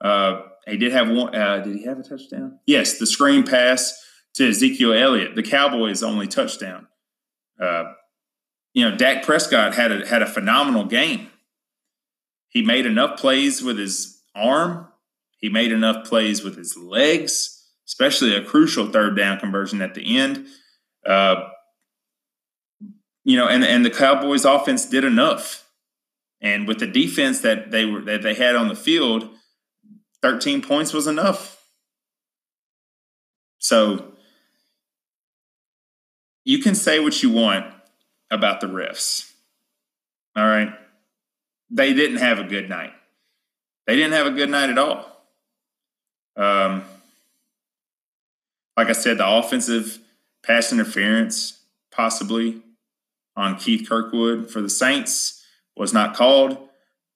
Uh, 0.00 0.42
he 0.66 0.76
did 0.76 0.92
have 0.92 1.08
one. 1.08 1.34
Uh, 1.34 1.58
did 1.58 1.76
he 1.76 1.84
have 1.84 1.98
a 1.98 2.02
touchdown? 2.02 2.58
Yes, 2.66 2.98
the 2.98 3.06
screen 3.06 3.44
pass 3.44 3.98
to 4.34 4.48
Ezekiel 4.48 4.92
Elliott, 4.92 5.34
the 5.34 5.42
Cowboys' 5.42 6.02
only 6.02 6.26
touchdown. 6.26 6.86
Uh, 7.60 7.84
you 8.74 8.88
know, 8.88 8.96
Dak 8.96 9.24
Prescott 9.24 9.74
had 9.74 9.90
a 9.90 10.06
had 10.06 10.22
a 10.22 10.26
phenomenal 10.26 10.84
game. 10.84 11.28
He 12.48 12.62
made 12.62 12.86
enough 12.86 13.18
plays 13.18 13.62
with 13.62 13.78
his 13.78 14.22
arm. 14.34 14.88
He 15.38 15.48
made 15.48 15.72
enough 15.72 16.06
plays 16.06 16.42
with 16.42 16.56
his 16.56 16.76
legs, 16.76 17.55
especially 17.86 18.34
a 18.34 18.44
crucial 18.44 18.86
third 18.86 19.16
down 19.16 19.38
conversion 19.38 19.80
at 19.80 19.94
the 19.94 20.18
end. 20.18 20.46
Uh, 21.04 21.48
you 23.24 23.36
know, 23.36 23.48
and 23.48 23.64
and 23.64 23.84
the 23.84 23.90
Cowboys' 23.90 24.44
offense 24.44 24.86
did 24.86 25.04
enough 25.04 25.66
and 26.40 26.68
with 26.68 26.78
the 26.78 26.86
defense 26.86 27.40
that 27.40 27.70
they 27.70 27.84
were 27.84 28.00
that 28.02 28.22
they 28.22 28.34
had 28.34 28.56
on 28.56 28.68
the 28.68 28.74
field, 28.74 29.28
13 30.22 30.62
points 30.62 30.92
was 30.92 31.06
enough. 31.06 31.64
So 33.58 34.12
you 36.44 36.58
can 36.58 36.74
say 36.74 37.00
what 37.00 37.22
you 37.22 37.30
want 37.30 37.66
about 38.30 38.60
the 38.60 38.66
refs. 38.66 39.32
All 40.36 40.46
right. 40.46 40.72
They 41.70 41.94
didn't 41.94 42.18
have 42.18 42.38
a 42.38 42.44
good 42.44 42.68
night. 42.68 42.92
They 43.86 43.96
didn't 43.96 44.12
have 44.12 44.26
a 44.26 44.32
good 44.32 44.50
night 44.50 44.70
at 44.70 44.78
all. 44.78 45.04
Um, 46.36 46.84
like 48.76 48.88
I 48.88 48.92
said, 48.92 49.18
the 49.18 49.28
offensive 49.28 49.98
pass 50.44 50.72
interference, 50.72 51.64
possibly 51.90 52.62
on 53.34 53.56
Keith 53.56 53.88
Kirkwood 53.88 54.50
for 54.50 54.60
the 54.60 54.70
Saints 54.70 55.44
was 55.76 55.92
not 55.92 56.14
called. 56.14 56.58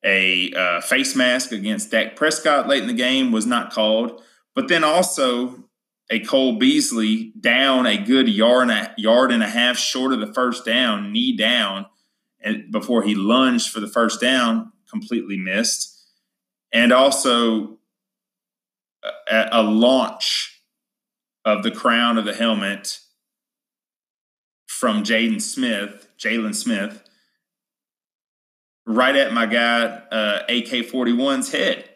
A 0.05 0.52
uh, 0.52 0.81
face 0.81 1.14
mask 1.14 1.52
against 1.52 1.90
Dak 1.90 2.17
Prescott 2.17 2.67
late 2.67 2.83
in 2.83 2.88
the 2.88 2.95
game 2.95 3.33
was 3.33 3.47
not 3.47 3.73
called. 3.73 4.23
But 4.55 4.69
then 4.69 4.85
also 4.85 5.64
a 6.11 6.21
Cole 6.21 6.59
Beasley 6.59 7.33
down 7.38 7.87
a 7.87 7.97
good 7.97 8.29
yard 8.29 8.71
and 8.71 8.73
a 8.73 8.95
yard 8.97 9.31
and 9.31 9.43
a 9.43 9.49
half 9.49 9.76
short 9.76 10.12
of 10.12 10.21
the 10.21 10.33
first 10.33 10.64
down, 10.64 11.12
knee 11.12 11.37
down, 11.37 11.87
and 12.40 12.73
before 12.73 13.02
he 13.02 13.14
lunged 13.14 13.71
for 13.71 13.81
the 13.81 13.87
first 13.87 14.21
down, 14.21 14.73
completely 14.88 15.37
missed. 15.37 15.99
And 16.73 16.93
also 16.93 17.79
a, 19.31 19.49
a 19.52 19.62
launch 19.62 20.60
of 21.45 21.63
the 21.63 21.71
crown 21.71 22.19
of 22.19 22.25
the 22.25 22.35
helmet 22.35 23.01
from 24.67 25.03
Jaden 25.03 25.41
Smith, 25.41 26.09
Jaylon 26.19 26.55
Smith, 26.55 27.03
right 28.87 29.15
at 29.15 29.33
my 29.33 29.47
guy 29.47 29.85
uh, 29.85 30.43
AK 30.49 30.87
41's 30.89 31.53
head. 31.53 31.89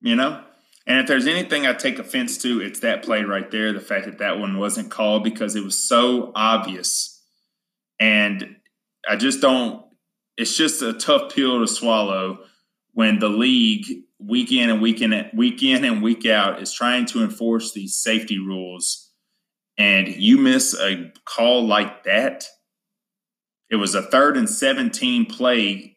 You 0.00 0.16
know? 0.16 0.42
And 0.86 1.00
if 1.00 1.06
there's 1.06 1.26
anything 1.26 1.66
I 1.66 1.74
take 1.74 1.98
offense 1.98 2.38
to, 2.38 2.60
it's 2.62 2.80
that 2.80 3.02
play 3.02 3.22
right 3.22 3.50
there. 3.50 3.72
The 3.72 3.80
fact 3.80 4.06
that 4.06 4.18
that 4.18 4.38
one 4.38 4.58
wasn't 4.58 4.90
called 4.90 5.22
because 5.22 5.54
it 5.54 5.62
was 5.62 5.76
so 5.76 6.32
obvious. 6.34 7.22
And 8.00 8.56
I 9.06 9.16
just 9.16 9.40
don't, 9.42 9.84
it's 10.38 10.56
just 10.56 10.80
a 10.80 10.94
tough 10.94 11.34
pill 11.34 11.60
to 11.60 11.66
swallow 11.66 12.38
when 12.92 13.18
the 13.18 13.28
league 13.28 14.04
week 14.18 14.52
in 14.52 14.70
and 14.70 14.80
week 14.82 15.00
in, 15.00 15.30
week 15.34 15.62
in 15.62 15.84
and 15.84 16.02
week 16.02 16.26
out 16.26 16.60
is 16.60 16.72
trying 16.72 17.06
to 17.06 17.22
enforce 17.22 17.72
these 17.72 17.94
safety 17.94 18.38
rules. 18.38 19.10
And 19.76 20.08
you 20.08 20.38
miss 20.38 20.74
a 20.78 21.12
call 21.24 21.66
like 21.66 22.04
that 22.04 22.44
it 23.70 23.76
was 23.76 23.94
a 23.94 24.02
third 24.02 24.36
and 24.36 24.48
17 24.48 25.26
play. 25.26 25.96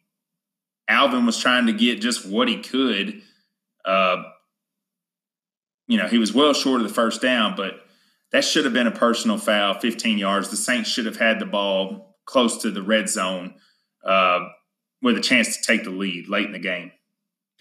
Alvin 0.88 1.26
was 1.26 1.38
trying 1.38 1.68
to 1.68 1.74
get 1.74 2.02
just 2.02 2.26
what 2.26 2.48
he 2.48 2.62
could. 2.62 3.22
Uh, 3.86 4.24
you 5.88 5.98
know, 5.98 6.08
he 6.08 6.18
was 6.18 6.34
well 6.34 6.54
short 6.54 6.82
of 6.82 6.88
the 6.88 6.94
first 6.94 7.22
down, 7.22 7.56
but 7.56 7.82
that 8.32 8.44
should 8.44 8.66
have 8.66 8.74
been 8.74 8.88
a 8.88 8.92
personal 8.92 9.38
foul, 9.38 9.74
15 9.80 10.18
yards. 10.18 10.50
The 10.50 10.58
Saints 10.58 10.90
should 10.90 11.06
have 11.06 11.18
had 11.18 11.40
the 11.40 11.46
ball 11.46 12.18
close 12.26 12.62
to 12.62 12.72
the 12.72 12.84
red 12.84 13.10
zone 13.10 13.56
uh, 14.06 14.48
with 15.02 15.18
a 15.18 15.22
chance 15.22 15.58
to 15.58 15.64
take 15.64 15.84
the 15.84 15.90
lead 15.90 16.28
late 16.28 16.46
in 16.46 16.52
the 16.52 16.60
game. 16.60 16.92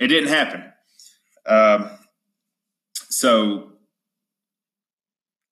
It 0.00 0.08
didn't 0.08 0.30
happen. 0.30 0.64
Um, 1.46 1.90
so 2.94 3.72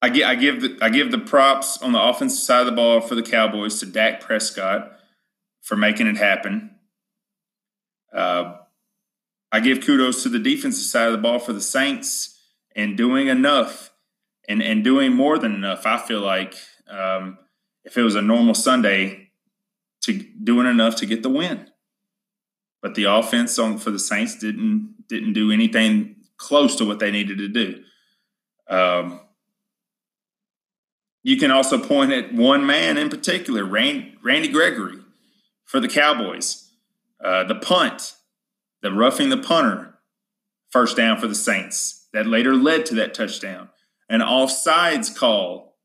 I 0.00 0.09
give 0.09 0.26
I 0.26 0.35
give 0.35 0.61
the 0.62 0.78
I 0.81 0.88
give 0.88 1.11
the 1.11 1.19
props 1.19 1.81
on 1.83 1.93
the 1.93 2.02
offensive 2.02 2.40
side 2.40 2.61
of 2.61 2.67
the 2.67 2.73
ball 2.73 3.00
for 3.00 3.14
the 3.14 3.23
Cowboys 3.23 3.78
to 3.81 3.87
Dak 3.87 4.21
Prescott 4.21 4.93
for 5.61 5.76
making 5.76 6.07
it 6.07 6.17
happen. 6.17 6.71
Uh, 8.12 8.55
I 9.52 9.61
give 9.61 9.85
kudos 9.85 10.23
to 10.23 10.31
the 10.31 10.38
defensive 10.38 10.85
side 10.85 11.07
of 11.07 11.12
the 11.12 11.19
ball 11.19 11.38
for 11.38 11.52
the 11.52 11.61
Saints 11.61 12.40
and 12.75 12.97
doing 12.97 13.28
enough 13.28 13.93
and 14.49 14.62
and 14.62 14.83
doing 14.83 15.12
more 15.12 15.38
than 15.38 15.55
enough. 15.55 15.85
I 15.85 15.99
feel 15.99 16.21
like 16.21 16.55
um, 16.88 17.38
if 17.85 17.99
it 17.99 18.02
was 18.02 18.14
a 18.14 18.23
normal 18.23 18.55
Sunday, 18.55 19.31
to 20.02 20.25
doing 20.43 20.67
enough 20.67 20.97
to 20.97 21.07
get 21.07 21.23
the 21.23 21.28
win. 21.28 21.69
But 22.81 22.95
the 22.95 23.05
offense 23.05 23.59
on 23.59 23.79
for 23.79 23.91
the 23.91 23.99
Saints 23.99 24.37
didn't 24.37 24.95
didn't 25.09 25.33
do 25.33 25.51
anything 25.51 26.17
close 26.37 26.77
to 26.77 26.85
what 26.85 26.99
they 26.99 27.11
needed 27.11 27.39
to 27.39 27.49
do. 27.49 27.83
Um, 28.69 29.21
you 31.23 31.37
can 31.37 31.51
also 31.51 31.79
point 31.79 32.13
at 32.13 32.33
one 32.33 32.65
man 32.65 32.97
in 32.97 33.09
particular, 33.09 33.65
Randy 33.65 34.49
Gregory 34.49 34.99
for 35.65 35.81
the 35.81 35.89
Cowboys. 35.89 36.71
Uh, 37.23 37.43
the 37.45 37.57
punt, 37.57 38.15
the 38.81 38.93
roughing 38.93 39.29
the 39.29 39.37
punter, 39.37 39.99
first 40.71 40.97
down 40.97 41.19
for 41.19 41.27
the 41.27 41.35
Saints 41.35 42.07
that 42.13 42.27
later 42.27 42.55
led 42.55 42.87
to 42.87 42.95
that 42.95 43.15
touchdown. 43.15 43.69
An 44.09 44.21
offsides 44.21 45.15
call 45.15 45.77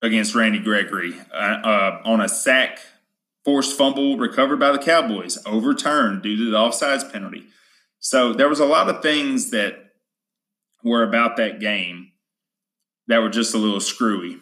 against 0.00 0.34
Randy 0.34 0.58
Gregory 0.58 1.14
uh, 1.32 1.36
uh, 1.36 2.02
on 2.04 2.20
a 2.20 2.28
sack, 2.28 2.80
forced 3.44 3.76
fumble 3.76 4.16
recovered 4.16 4.60
by 4.60 4.72
the 4.72 4.78
Cowboys, 4.78 5.38
overturned 5.46 6.22
due 6.22 6.36
to 6.36 6.50
the 6.50 6.56
offsides 6.56 7.10
penalty. 7.10 7.44
So 7.98 8.32
there 8.32 8.48
was 8.48 8.60
a 8.60 8.66
lot 8.66 8.88
of 8.88 9.02
things 9.02 9.50
that 9.50 9.74
were 10.82 11.02
about 11.02 11.36
that 11.36 11.60
game 11.60 12.12
that 13.06 13.20
were 13.20 13.30
just 13.30 13.54
a 13.54 13.58
little 13.58 13.80
screwy 13.80 14.38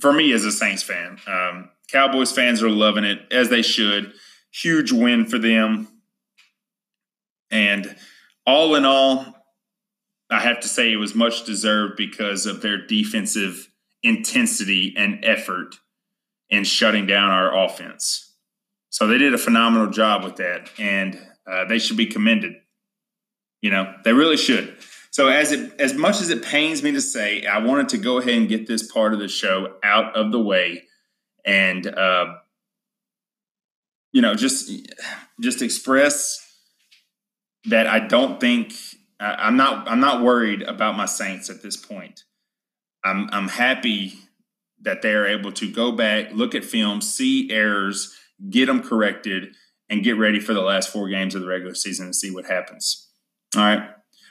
for 0.00 0.12
me 0.12 0.32
as 0.32 0.44
a 0.44 0.52
Saints 0.52 0.82
fan. 0.82 1.18
Um, 1.26 1.70
Cowboys 1.90 2.32
fans 2.32 2.62
are 2.62 2.70
loving 2.70 3.04
it 3.04 3.20
as 3.30 3.48
they 3.48 3.62
should. 3.62 4.12
Huge 4.52 4.92
win 4.92 5.26
for 5.26 5.38
them. 5.38 5.88
And 7.50 7.96
all 8.46 8.74
in 8.74 8.84
all, 8.84 9.34
I 10.30 10.40
have 10.40 10.60
to 10.60 10.68
say 10.68 10.92
it 10.92 10.96
was 10.96 11.14
much 11.14 11.44
deserved 11.44 11.96
because 11.96 12.46
of 12.46 12.60
their 12.60 12.84
defensive 12.84 13.70
intensity 14.02 14.94
and 14.96 15.24
effort 15.24 15.76
in 16.48 16.64
shutting 16.64 17.06
down 17.06 17.30
our 17.30 17.56
offense. 17.64 18.25
So 18.96 19.06
they 19.06 19.18
did 19.18 19.34
a 19.34 19.38
phenomenal 19.38 19.88
job 19.88 20.24
with 20.24 20.36
that, 20.36 20.70
and 20.78 21.20
uh, 21.46 21.66
they 21.66 21.78
should 21.78 21.98
be 21.98 22.06
commended. 22.06 22.54
You 23.60 23.68
know, 23.68 23.92
they 24.04 24.14
really 24.14 24.38
should. 24.38 24.74
So 25.10 25.28
as 25.28 25.52
it 25.52 25.78
as 25.78 25.92
much 25.92 26.22
as 26.22 26.30
it 26.30 26.42
pains 26.42 26.82
me 26.82 26.92
to 26.92 27.02
say, 27.02 27.44
I 27.44 27.58
wanted 27.58 27.90
to 27.90 27.98
go 27.98 28.16
ahead 28.16 28.32
and 28.32 28.48
get 28.48 28.66
this 28.66 28.90
part 28.90 29.12
of 29.12 29.20
the 29.20 29.28
show 29.28 29.74
out 29.82 30.16
of 30.16 30.32
the 30.32 30.40
way, 30.40 30.84
and 31.44 31.86
uh, 31.86 32.36
you 34.12 34.22
know, 34.22 34.34
just 34.34 34.72
just 35.42 35.60
express 35.60 36.56
that 37.66 37.86
I 37.86 37.98
don't 37.98 38.40
think 38.40 38.72
I'm 39.20 39.58
not 39.58 39.86
I'm 39.90 40.00
not 40.00 40.22
worried 40.22 40.62
about 40.62 40.96
my 40.96 41.04
Saints 41.04 41.50
at 41.50 41.60
this 41.60 41.76
point. 41.76 42.24
I'm 43.04 43.28
I'm 43.30 43.48
happy 43.48 44.14
that 44.80 45.02
they 45.02 45.12
are 45.12 45.26
able 45.26 45.52
to 45.52 45.70
go 45.70 45.92
back, 45.92 46.32
look 46.32 46.54
at 46.54 46.64
film, 46.64 47.02
see 47.02 47.50
errors, 47.50 48.16
get 48.50 48.66
them 48.66 48.82
corrected, 48.82 49.54
and 49.88 50.02
get 50.02 50.18
ready 50.18 50.40
for 50.40 50.52
the 50.52 50.62
last 50.62 50.88
four 50.90 51.08
games 51.08 51.34
of 51.34 51.42
the 51.42 51.48
regular 51.48 51.74
season 51.74 52.06
and 52.06 52.16
see 52.16 52.30
what 52.30 52.46
happens. 52.46 53.08
All 53.56 53.62
right. 53.62 53.88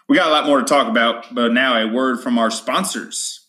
We 0.08 0.18
got 0.18 0.28
a 0.28 0.32
lot 0.32 0.46
more 0.46 0.60
to 0.60 0.66
talk 0.66 0.88
about, 0.88 1.34
but 1.34 1.54
now 1.54 1.78
a 1.78 1.92
word 1.92 2.22
from 2.22 2.38
our 2.38 2.52
sponsors. 2.52 3.48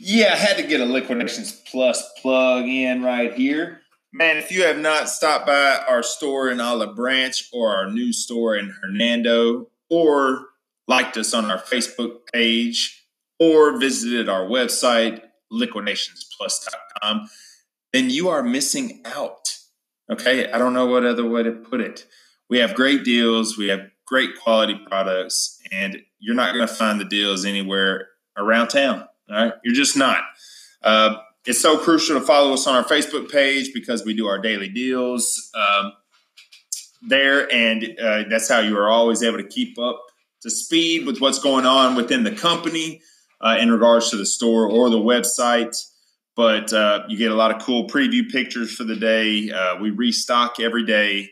Yeah, 0.00 0.32
I 0.32 0.36
had 0.36 0.56
to 0.58 0.62
get 0.62 0.80
a 0.80 0.84
Liquidations 0.84 1.60
Plus 1.66 2.08
plug 2.22 2.66
in 2.66 3.02
right 3.02 3.34
here. 3.34 3.80
Man, 4.12 4.36
if 4.36 4.52
you 4.52 4.62
have 4.62 4.78
not 4.78 5.08
stopped 5.08 5.46
by 5.46 5.82
our 5.88 6.02
store 6.02 6.50
in 6.50 6.60
Olive 6.60 6.94
Branch 6.94 7.48
or 7.52 7.74
our 7.74 7.90
new 7.90 8.12
store 8.12 8.56
in 8.56 8.72
Hernando 8.80 9.68
or 9.90 10.46
liked 10.86 11.16
us 11.16 11.34
on 11.34 11.50
our 11.50 11.58
Facebook 11.58 12.20
page 12.32 13.06
or 13.40 13.78
visited 13.78 14.28
our 14.28 14.44
website, 14.44 15.22
liquidationsplus.com, 15.52 17.28
then 17.92 18.10
you 18.10 18.28
are 18.28 18.42
missing 18.42 19.02
out. 19.04 19.56
Okay. 20.10 20.50
I 20.50 20.58
don't 20.58 20.74
know 20.74 20.86
what 20.86 21.04
other 21.04 21.28
way 21.28 21.42
to 21.42 21.52
put 21.52 21.80
it. 21.80 22.06
We 22.48 22.58
have 22.58 22.74
great 22.74 23.04
deals, 23.04 23.58
we 23.58 23.68
have 23.68 23.90
great 24.06 24.30
quality 24.42 24.80
products, 24.86 25.60
and 25.70 25.98
you're 26.18 26.34
not 26.34 26.54
going 26.54 26.66
to 26.66 26.74
find 26.74 26.98
the 26.98 27.04
deals 27.04 27.44
anywhere 27.44 28.08
around 28.36 28.68
town. 28.68 29.06
All 29.30 29.36
right. 29.36 29.52
You're 29.62 29.74
just 29.74 29.96
not. 29.96 30.22
Uh, 30.82 31.16
it's 31.44 31.60
so 31.60 31.78
crucial 31.78 32.18
to 32.18 32.24
follow 32.24 32.54
us 32.54 32.66
on 32.66 32.74
our 32.74 32.84
Facebook 32.84 33.30
page 33.30 33.72
because 33.72 34.04
we 34.04 34.14
do 34.14 34.26
our 34.26 34.38
daily 34.38 34.68
deals 34.68 35.50
um, 35.54 35.92
there, 37.02 37.50
and 37.52 37.96
uh, 38.00 38.24
that's 38.28 38.48
how 38.48 38.60
you 38.60 38.76
are 38.76 38.88
always 38.88 39.22
able 39.22 39.38
to 39.38 39.46
keep 39.46 39.78
up 39.78 40.02
to 40.42 40.50
speed 40.50 41.06
with 41.06 41.20
what's 41.20 41.38
going 41.38 41.66
on 41.66 41.96
within 41.96 42.24
the 42.24 42.32
company 42.32 43.00
uh, 43.40 43.56
in 43.58 43.70
regards 43.70 44.10
to 44.10 44.16
the 44.16 44.26
store 44.26 44.68
or 44.68 44.90
the 44.90 44.98
website. 44.98 45.76
But 46.38 46.72
uh, 46.72 47.02
you 47.08 47.18
get 47.18 47.32
a 47.32 47.34
lot 47.34 47.50
of 47.50 47.60
cool 47.60 47.88
preview 47.88 48.30
pictures 48.30 48.72
for 48.72 48.84
the 48.84 48.94
day. 48.94 49.50
Uh, 49.50 49.80
we 49.80 49.90
restock 49.90 50.60
every 50.60 50.86
day. 50.86 51.30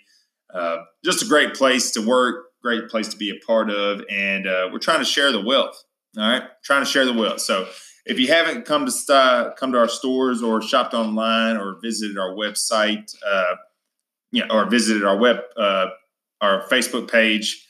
Uh, 0.52 0.78
just 1.04 1.22
a 1.22 1.28
great 1.28 1.54
place 1.54 1.92
to 1.92 2.04
work, 2.04 2.46
great 2.60 2.88
place 2.88 3.06
to 3.10 3.16
be 3.16 3.30
a 3.30 3.46
part 3.46 3.70
of, 3.70 4.02
and 4.10 4.48
uh, 4.48 4.68
we're 4.72 4.80
trying 4.80 4.98
to 4.98 5.04
share 5.04 5.30
the 5.30 5.40
wealth. 5.40 5.80
All 6.18 6.28
right, 6.28 6.42
trying 6.64 6.82
to 6.82 6.90
share 6.90 7.04
the 7.04 7.12
wealth. 7.12 7.40
So 7.40 7.68
if 8.04 8.18
you 8.18 8.26
haven't 8.26 8.64
come 8.64 8.84
to 8.84 8.90
st- 8.90 9.54
come 9.56 9.70
to 9.70 9.78
our 9.78 9.86
stores 9.86 10.42
or 10.42 10.60
shopped 10.60 10.92
online 10.92 11.56
or 11.56 11.78
visited 11.80 12.18
our 12.18 12.30
website, 12.30 13.14
uh, 13.24 13.54
you 14.32 14.44
know, 14.44 14.52
or 14.52 14.68
visited 14.68 15.04
our 15.04 15.16
web 15.16 15.36
uh, 15.56 15.86
our 16.40 16.66
Facebook 16.66 17.08
page 17.08 17.64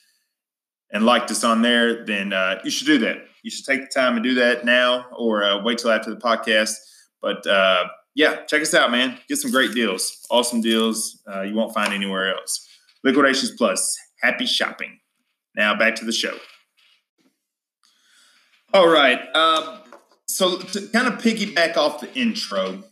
and 0.90 1.04
liked 1.04 1.30
us 1.30 1.44
on 1.44 1.60
there, 1.60 2.02
then 2.02 2.32
uh, 2.32 2.60
you 2.64 2.70
should 2.70 2.86
do 2.86 2.96
that. 3.00 3.18
You 3.42 3.50
should 3.50 3.66
take 3.66 3.82
the 3.82 3.88
time 3.88 4.14
and 4.14 4.24
do 4.24 4.36
that 4.36 4.64
now, 4.64 5.04
or 5.14 5.44
uh, 5.44 5.62
wait 5.62 5.76
till 5.76 5.90
after 5.90 6.08
the 6.08 6.16
podcast. 6.16 6.76
But 7.20 7.46
uh, 7.46 7.84
yeah, 8.14 8.44
check 8.44 8.62
us 8.62 8.74
out, 8.74 8.90
man. 8.90 9.18
Get 9.28 9.38
some 9.38 9.50
great 9.50 9.72
deals, 9.72 10.26
awesome 10.30 10.60
deals 10.60 11.22
uh, 11.32 11.42
you 11.42 11.54
won't 11.54 11.74
find 11.74 11.92
anywhere 11.92 12.34
else. 12.34 12.66
Liquidations 13.04 13.52
Plus. 13.52 13.96
Happy 14.22 14.46
shopping. 14.46 14.98
Now 15.54 15.76
back 15.76 15.94
to 15.96 16.04
the 16.04 16.12
show. 16.12 16.36
All 18.74 18.88
right. 18.88 19.20
Um, 19.34 19.80
so 20.26 20.58
to 20.58 20.88
kind 20.88 21.06
of 21.06 21.14
piggyback 21.14 21.76
off 21.76 22.00
the 22.00 22.12
intro 22.14 22.82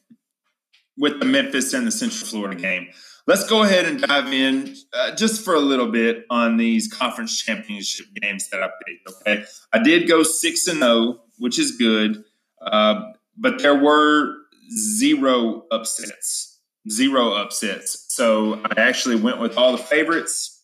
with 0.97 1.19
the 1.19 1.27
Memphis 1.27 1.75
and 1.75 1.87
the 1.87 1.91
Central 1.91 2.27
Florida 2.27 2.61
game, 2.61 2.89
let's 3.27 3.47
go 3.49 3.63
ahead 3.63 3.87
and 3.87 4.01
dive 4.01 4.33
in 4.33 4.75
uh, 4.93 5.15
just 5.15 5.45
for 5.45 5.55
a 5.55 5.61
little 5.61 5.91
bit 5.91 6.25
on 6.31 6.57
these 6.57 6.93
conference 6.93 7.39
championship 7.43 8.07
games 8.21 8.49
that 8.51 8.63
I 8.63 8.69
picked. 8.87 9.21
Okay, 9.21 9.45
I 9.73 9.83
did 9.83 10.09
go 10.09 10.23
six 10.23 10.67
and 10.69 10.79
zero, 10.79 10.91
oh, 10.91 11.21
which 11.39 11.59
is 11.59 11.73
good, 11.73 12.25
uh, 12.63 13.13
but 13.37 13.61
there 13.63 13.75
were 13.75 14.35
zero 14.77 15.65
upsets, 15.71 16.61
zero 16.89 17.33
upsets. 17.33 18.07
So 18.09 18.61
I 18.65 18.81
actually 18.81 19.17
went 19.17 19.41
with 19.41 19.57
all 19.57 19.73
the 19.73 19.79
favorites. 19.79 20.63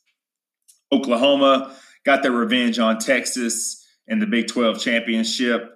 Oklahoma 0.93 1.77
got 2.05 2.23
their 2.23 2.33
revenge 2.33 2.79
on 2.79 2.99
Texas 2.99 3.87
in 4.07 4.19
the 4.19 4.27
Big 4.27 4.49
12 4.49 4.81
championship. 4.81 5.71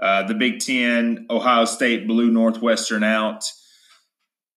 Uh, 0.00 0.22
the 0.24 0.34
Big 0.34 0.60
Ten, 0.60 1.26
Ohio 1.30 1.64
State 1.64 2.06
blew 2.06 2.30
Northwestern 2.30 3.02
out. 3.02 3.44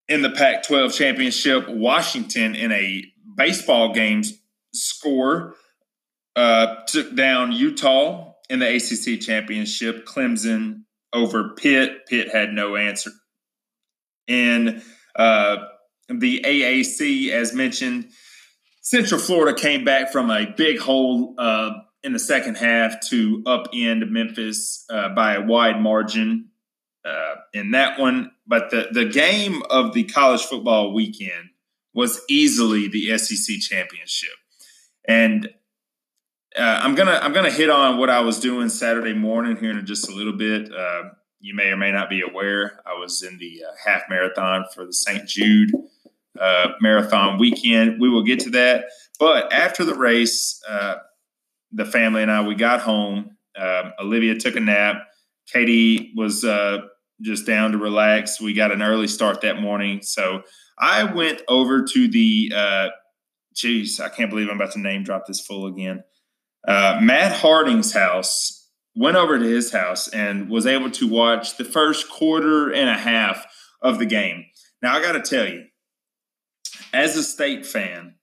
In 0.08 0.22
the 0.22 0.30
Pac 0.30 0.64
12 0.64 0.94
championship, 0.94 1.70
Washington, 1.70 2.54
in 2.54 2.72
a 2.72 3.04
baseball 3.36 3.94
game 3.94 4.24
score, 4.74 5.56
uh, 6.36 6.76
took 6.88 7.16
down 7.16 7.52
Utah 7.52 8.34
in 8.50 8.60
the 8.60 8.76
ACC 8.76 9.20
championship. 9.22 10.06
Clemson 10.06 10.84
over 11.14 11.50
Pitt. 11.56 12.06
Pitt 12.08 12.30
had 12.30 12.52
no 12.52 12.76
answer. 12.76 13.12
In 14.28 14.82
uh, 15.16 15.58
the 16.10 16.42
AAC, 16.46 17.30
as 17.32 17.54
mentioned, 17.54 18.10
Central 18.82 19.20
Florida 19.20 19.60
came 19.60 19.84
back 19.84 20.12
from 20.12 20.30
a 20.30 20.54
big 20.56 20.80
hole 20.80 21.36
uh, 21.38 21.72
in 22.04 22.14
the 22.14 22.20
second 22.20 22.56
half 22.56 23.00
to 23.10 23.44
upend 23.44 24.10
Memphis 24.10 24.86
uh, 24.90 25.10
by 25.10 25.36
a 25.36 25.42
wide 25.42 25.80
margin 25.80 26.50
uh, 27.06 27.36
in 27.54 27.72
that 27.72 28.00
one. 28.00 28.32
But 28.48 28.72
the, 28.72 28.88
the 28.92 29.06
game 29.06 29.62
of 29.70 29.94
the 29.94 30.04
college 30.06 30.42
football 30.44 30.94
weekend 30.94 31.50
was 31.94 32.22
easily 32.30 32.88
the 32.88 33.18
SEC 33.18 33.60
championship. 33.60 34.32
And 35.08 35.50
uh, 36.58 36.80
I'm 36.82 36.96
gonna 36.96 37.20
I'm 37.22 37.34
gonna 37.34 37.52
hit 37.52 37.70
on 37.70 37.98
what 37.98 38.10
I 38.10 38.22
was 38.22 38.40
doing 38.40 38.70
Saturday 38.70 39.14
morning 39.14 39.58
here 39.58 39.72
in 39.72 39.86
just 39.86 40.10
a 40.10 40.16
little 40.16 40.38
bit. 40.38 40.74
Uh, 40.74 41.04
you 41.40 41.56
may 41.56 41.70
or 41.70 41.78
may 41.78 41.92
not 41.92 42.10
be 42.10 42.22
aware 42.22 42.82
I 42.86 42.94
was 42.94 43.24
in 43.24 43.38
the 43.38 43.64
uh, 43.68 43.72
half 43.86 44.04
marathon 44.10 44.66
for 44.74 44.86
the 44.86 44.94
St. 44.94 45.28
Jude 45.28 45.72
uh, 46.40 46.68
marathon 46.82 47.40
weekend. 47.40 48.00
We 48.00 48.10
will 48.10 48.24
get 48.24 48.40
to 48.42 48.50
that. 48.52 48.86
But 49.20 49.52
after 49.52 49.84
the 49.84 49.96
race, 49.96 50.62
the 51.72 51.86
family 51.86 52.22
and 52.22 52.32
I, 52.32 52.42
we 52.46 52.56
got 52.56 52.82
home. 52.82 53.38
Um, 53.58 53.94
Olivia 54.00 54.36
took 54.36 54.56
a 54.56 54.60
nap. 54.60 55.08
Katie 55.48 56.14
was 56.16 56.44
uh, 56.44 56.80
just 57.22 57.46
down 57.46 57.72
to 57.72 57.78
relax. 57.78 58.42
We 58.42 58.54
got 58.54 58.72
an 58.72 58.82
early 58.82 59.08
start 59.08 59.42
that 59.42 59.62
morning. 59.62 60.02
So 60.02 60.44
I 60.78 61.04
went 61.04 61.42
over 61.48 61.84
to 61.84 62.08
the, 62.08 62.52
uh, 62.56 62.88
geez, 63.56 64.00
I 64.00 64.10
can't 64.10 64.30
believe 64.30 64.50
I'm 64.50 64.56
about 64.56 64.74
to 64.74 64.80
name 64.80 65.04
drop 65.04 65.26
this 65.28 65.42
full 65.42 65.68
again. 65.68 66.04
Uh, 66.68 67.00
Matt 67.02 67.34
Harding's 67.34 67.94
house, 67.94 68.62
went 68.96 69.18
over 69.18 69.40
to 69.40 69.46
his 69.46 69.72
house 69.72 70.08
and 70.08 70.50
was 70.50 70.66
able 70.66 70.92
to 70.92 71.08
watch 71.08 71.58
the 71.58 71.66
first 71.66 72.10
quarter 72.10 72.72
and 72.72 72.90
a 72.90 72.98
half 72.98 73.46
of 73.82 74.00
the 74.00 74.06
game. 74.06 74.46
Now, 74.82 74.96
I 74.96 75.02
got 75.02 75.14
to 75.14 75.22
tell 75.22 75.48
you, 75.48 75.66
as 76.94 77.16
a 77.16 77.24
state 77.24 77.66
fan, 77.66 78.16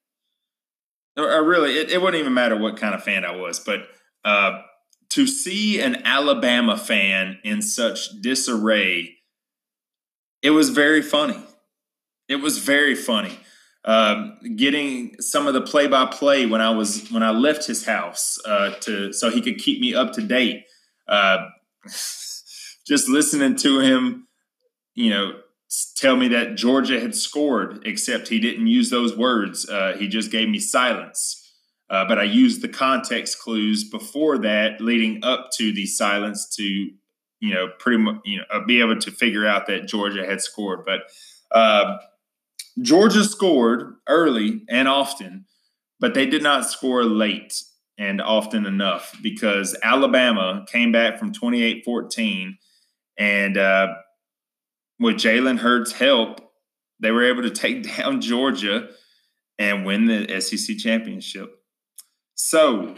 or 1.16 1.42
really, 1.44 1.79
it, 1.79 1.90
it 1.90 2.01
wouldn't 2.01 2.20
even 2.20 2.35
matter 2.35 2.57
what 2.57 2.77
kind 2.77 2.94
of 2.94 3.03
fan 3.03 3.24
I 3.24 3.35
was, 3.35 3.59
but 3.59 3.88
uh, 4.24 4.62
to 5.11 5.27
see 5.27 5.81
an 5.81 6.03
Alabama 6.05 6.77
fan 6.77 7.38
in 7.42 7.62
such 7.62 8.20
disarray, 8.20 9.16
it 10.42 10.51
was 10.51 10.70
very 10.70 11.03
funny. 11.03 11.42
It 12.29 12.37
was 12.37 12.59
very 12.59 12.94
funny. 12.94 13.40
Um, 13.85 14.38
getting 14.57 15.21
some 15.21 15.47
of 15.47 15.55
the 15.55 15.62
play-by-play 15.62 16.47
when 16.47 16.61
I 16.61 16.71
was 16.71 17.09
when 17.11 17.23
I 17.23 17.31
left 17.31 17.67
his 17.67 17.87
house 17.87 18.38
uh, 18.45 18.71
to 18.81 19.12
so 19.12 19.31
he 19.31 19.41
could 19.41 19.59
keep 19.59 19.81
me 19.81 19.95
up 19.95 20.12
to 20.14 20.21
date. 20.21 20.64
Uh, 21.07 21.47
just 21.85 23.09
listening 23.09 23.57
to 23.57 23.81
him, 23.81 24.27
you 24.95 25.11
know, 25.11 25.33
tell 25.97 26.17
me 26.17 26.29
that 26.29 26.57
Georgia 26.57 27.01
had 27.01 27.14
scored, 27.14 27.83
except 27.87 28.29
he 28.29 28.41
didn't 28.41 28.67
use 28.67 28.91
those 28.91 29.17
words. 29.17 29.69
Uh, 29.69 29.95
he 29.99 30.09
just 30.09 30.31
gave 30.31 30.49
me 30.49 30.59
silence. 30.59 31.45
Uh, 31.91 32.05
but 32.07 32.19
I 32.19 32.25
used 32.25 32.61
the 32.62 32.69
context 32.69 33.41
clues 33.41 33.88
before 33.88 34.38
that, 34.38 34.81
leading 34.81 35.25
up 35.25 35.51
to 35.57 35.73
the 35.73 35.87
silence, 35.87 36.47
to 36.57 36.62
you 36.62 37.55
know 37.55 37.69
pretty 37.79 37.99
much 37.99 38.17
you 38.25 38.38
know 38.38 38.45
uh, 38.53 38.64
be 38.64 38.81
able 38.81 38.99
to 38.99 39.11
figure 39.11 39.47
out 39.47 39.67
that 39.67 39.87
Georgia 39.88 40.27
had 40.27 40.41
scored. 40.41 40.85
But 40.85 41.01
uh, 41.51 41.97
Georgia 42.81 43.25
scored 43.25 43.95
early 44.07 44.62
and 44.69 44.88
often, 44.88 45.47
but 46.01 46.14
they 46.14 46.27
did 46.27 46.43
not 46.43 46.69
score 46.69 47.05
late 47.05 47.62
and 47.99 48.21
often 48.21 48.67
enough 48.67 49.17
because 49.23 49.77
Alabama 49.83 50.64
came 50.69 50.93
back 50.93 51.19
from 51.19 51.33
28 51.33 51.85
14 51.85 52.59
and 53.19 53.59
uh, 53.59 53.88
with 55.01 55.17
Jalen 55.17 55.59
Hurts' 55.59 55.93
help, 55.93 56.41
they 57.01 57.11
were 57.11 57.25
able 57.25 57.43
to 57.43 57.51
take 57.51 57.97
down 57.97 58.21
Georgia 58.21 58.88
and 59.59 59.85
win 59.85 60.07
the 60.07 60.41
SEC 60.41 60.77
championship. 60.79 61.51
So 62.35 62.95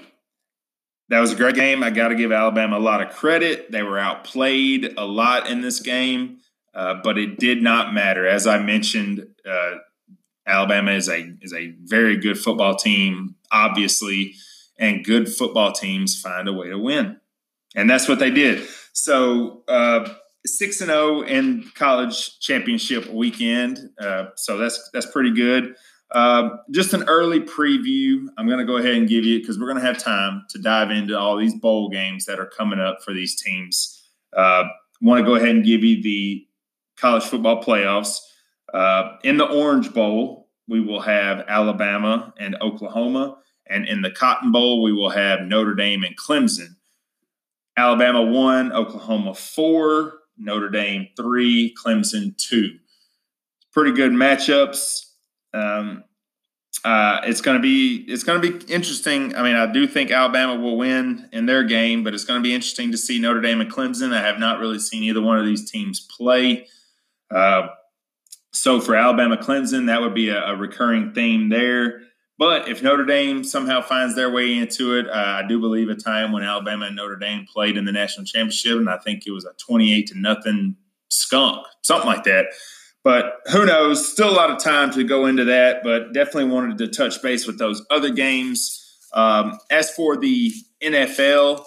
that 1.09 1.21
was 1.21 1.33
a 1.33 1.37
great 1.37 1.55
game. 1.55 1.83
I 1.83 1.90
got 1.90 2.09
to 2.09 2.14
give 2.14 2.33
Alabama 2.33 2.77
a 2.77 2.79
lot 2.79 3.01
of 3.01 3.14
credit. 3.14 3.73
They 3.73 3.83
were 3.83 3.99
outplayed 3.99 4.95
a 4.99 5.07
lot 5.07 5.49
in 5.49 5.62
this 5.62 5.81
game, 5.81 6.38
uh, 6.74 6.94
but 7.02 7.18
it 7.18 7.38
did 7.38 7.62
not 7.62 7.92
matter. 7.92 8.26
As 8.26 8.46
I 8.46 8.59
mentioned, 8.59 9.26
uh, 9.48 9.76
Alabama 10.46 10.92
is 10.92 11.09
a 11.09 11.33
is 11.42 11.52
a 11.52 11.74
very 11.85 12.16
good 12.16 12.38
football 12.38 12.76
team, 12.76 13.37
obviously, 13.50 14.35
and 14.78 15.04
good 15.04 15.28
football 15.33 15.72
teams 15.72 16.20
find 16.20 16.48
a 16.48 16.52
way 16.52 16.68
to 16.68 16.78
win, 16.78 17.20
and 17.74 17.88
that's 17.88 18.09
what 18.09 18.18
they 18.18 18.30
did. 18.30 18.66
So 18.92 19.62
uh, 19.68 20.09
six 20.46 20.80
and 20.80 20.90
zero 20.90 21.18
oh 21.18 21.22
in 21.22 21.70
college 21.74 22.38
championship 22.40 23.09
weekend. 23.09 23.90
Uh, 24.00 24.26
so 24.37 24.56
that's 24.56 24.90
that's 24.92 25.06
pretty 25.06 25.33
good. 25.33 25.74
Uh, 26.12 26.50
just 26.72 26.92
an 26.92 27.04
early 27.09 27.40
preview. 27.40 28.26
I'm 28.37 28.46
going 28.46 28.59
to 28.59 28.64
go 28.64 28.78
ahead 28.78 28.94
and 28.94 29.09
give 29.09 29.24
you 29.24 29.38
because 29.38 29.61
we're 29.61 29.68
going 29.68 29.78
to 29.80 29.87
have 29.87 29.98
time 29.98 30.44
to 30.50 30.59
dive 30.59 30.90
into 30.90 31.16
all 31.16 31.37
these 31.37 31.54
bowl 31.54 31.88
games 31.88 32.24
that 32.24 32.40
are 32.40 32.46
coming 32.46 32.80
up 32.80 32.98
for 33.04 33.12
these 33.12 33.40
teams. 33.40 34.02
Uh, 34.37 34.64
Want 35.02 35.18
to 35.18 35.24
go 35.24 35.35
ahead 35.35 35.48
and 35.48 35.64
give 35.64 35.83
you 35.83 36.02
the 36.02 36.46
college 37.00 37.24
football 37.24 37.62
playoffs. 37.62 38.18
Uh, 38.72 39.16
in 39.24 39.36
the 39.36 39.46
Orange 39.46 39.92
Bowl, 39.92 40.48
we 40.68 40.80
will 40.80 41.00
have 41.00 41.44
Alabama 41.48 42.32
and 42.38 42.56
Oklahoma, 42.60 43.38
and 43.68 43.86
in 43.86 44.02
the 44.02 44.10
Cotton 44.10 44.52
Bowl, 44.52 44.82
we 44.82 44.92
will 44.92 45.10
have 45.10 45.40
Notre 45.40 45.74
Dame 45.74 46.04
and 46.04 46.16
Clemson. 46.16 46.76
Alabama 47.76 48.22
one, 48.22 48.72
Oklahoma 48.72 49.34
four, 49.34 50.18
Notre 50.36 50.68
Dame 50.68 51.08
three, 51.16 51.74
Clemson 51.74 52.36
two. 52.36 52.78
Pretty 53.72 53.92
good 53.92 54.12
matchups. 54.12 55.06
Um, 55.52 56.04
uh, 56.84 57.20
it's 57.24 57.40
going 57.40 57.56
to 57.56 57.62
be 57.62 58.04
it's 58.08 58.22
going 58.22 58.40
to 58.40 58.52
be 58.52 58.72
interesting. 58.72 59.34
I 59.34 59.42
mean, 59.42 59.56
I 59.56 59.70
do 59.70 59.86
think 59.86 60.10
Alabama 60.10 60.56
will 60.56 60.78
win 60.78 61.28
in 61.32 61.46
their 61.46 61.64
game, 61.64 62.04
but 62.04 62.14
it's 62.14 62.24
going 62.24 62.40
to 62.40 62.42
be 62.42 62.54
interesting 62.54 62.90
to 62.92 62.98
see 62.98 63.18
Notre 63.18 63.40
Dame 63.40 63.60
and 63.60 63.70
Clemson. 63.70 64.14
I 64.14 64.20
have 64.20 64.38
not 64.38 64.60
really 64.60 64.78
seen 64.78 65.02
either 65.02 65.20
one 65.20 65.38
of 65.38 65.44
these 65.44 65.70
teams 65.70 66.00
play. 66.00 66.66
Uh, 67.31 67.69
so 68.53 68.81
for 68.81 68.97
Alabama 68.97 69.37
Clemson, 69.37 69.87
that 69.87 70.01
would 70.01 70.14
be 70.14 70.29
a, 70.29 70.45
a, 70.45 70.57
recurring 70.57 71.12
theme 71.12 71.49
there. 71.49 72.01
But 72.37 72.69
if 72.69 72.83
Notre 72.83 73.05
Dame 73.05 73.45
somehow 73.45 73.83
finds 73.83 74.16
their 74.16 74.31
way 74.31 74.57
into 74.57 74.97
it, 74.97 75.09
uh, 75.09 75.12
I 75.12 75.47
do 75.47 75.61
believe 75.61 75.88
a 75.88 75.95
time 75.95 76.33
when 76.33 76.43
Alabama 76.43 76.87
and 76.87 76.97
Notre 76.97 77.16
Dame 77.16 77.47
played 77.53 77.77
in 77.77 77.85
the 77.85 77.93
national 77.93 78.27
championship, 78.27 78.79
and 78.79 78.88
I 78.88 78.97
think 78.97 79.27
it 79.27 79.31
was 79.31 79.45
a 79.45 79.53
twenty-eight 79.59 80.09
to 80.09 80.19
nothing 80.19 80.77
skunk, 81.11 81.66
something 81.83 82.09
like 82.09 82.25
that. 82.25 82.47
But 83.05 83.40
who 83.53 83.66
knows? 83.66 84.11
Still 84.11 84.31
a 84.31 84.33
lot 84.33 84.51
of 84.51 84.59
time 84.59 84.90
to 84.93 85.05
go 85.05 85.27
into 85.27 85.45
that, 85.45 85.83
but 85.83 86.12
definitely 86.12 86.51
wanted 86.51 86.79
to 86.79 86.88
touch 86.88 87.23
base 87.23 87.47
with 87.47 87.59
those 87.59 87.85
other 87.90 88.11
games. 88.11 88.87
Um, 89.12 89.59
as 89.71 89.90
for 89.90 90.16
the 90.16 90.53
NFL, 90.83 91.64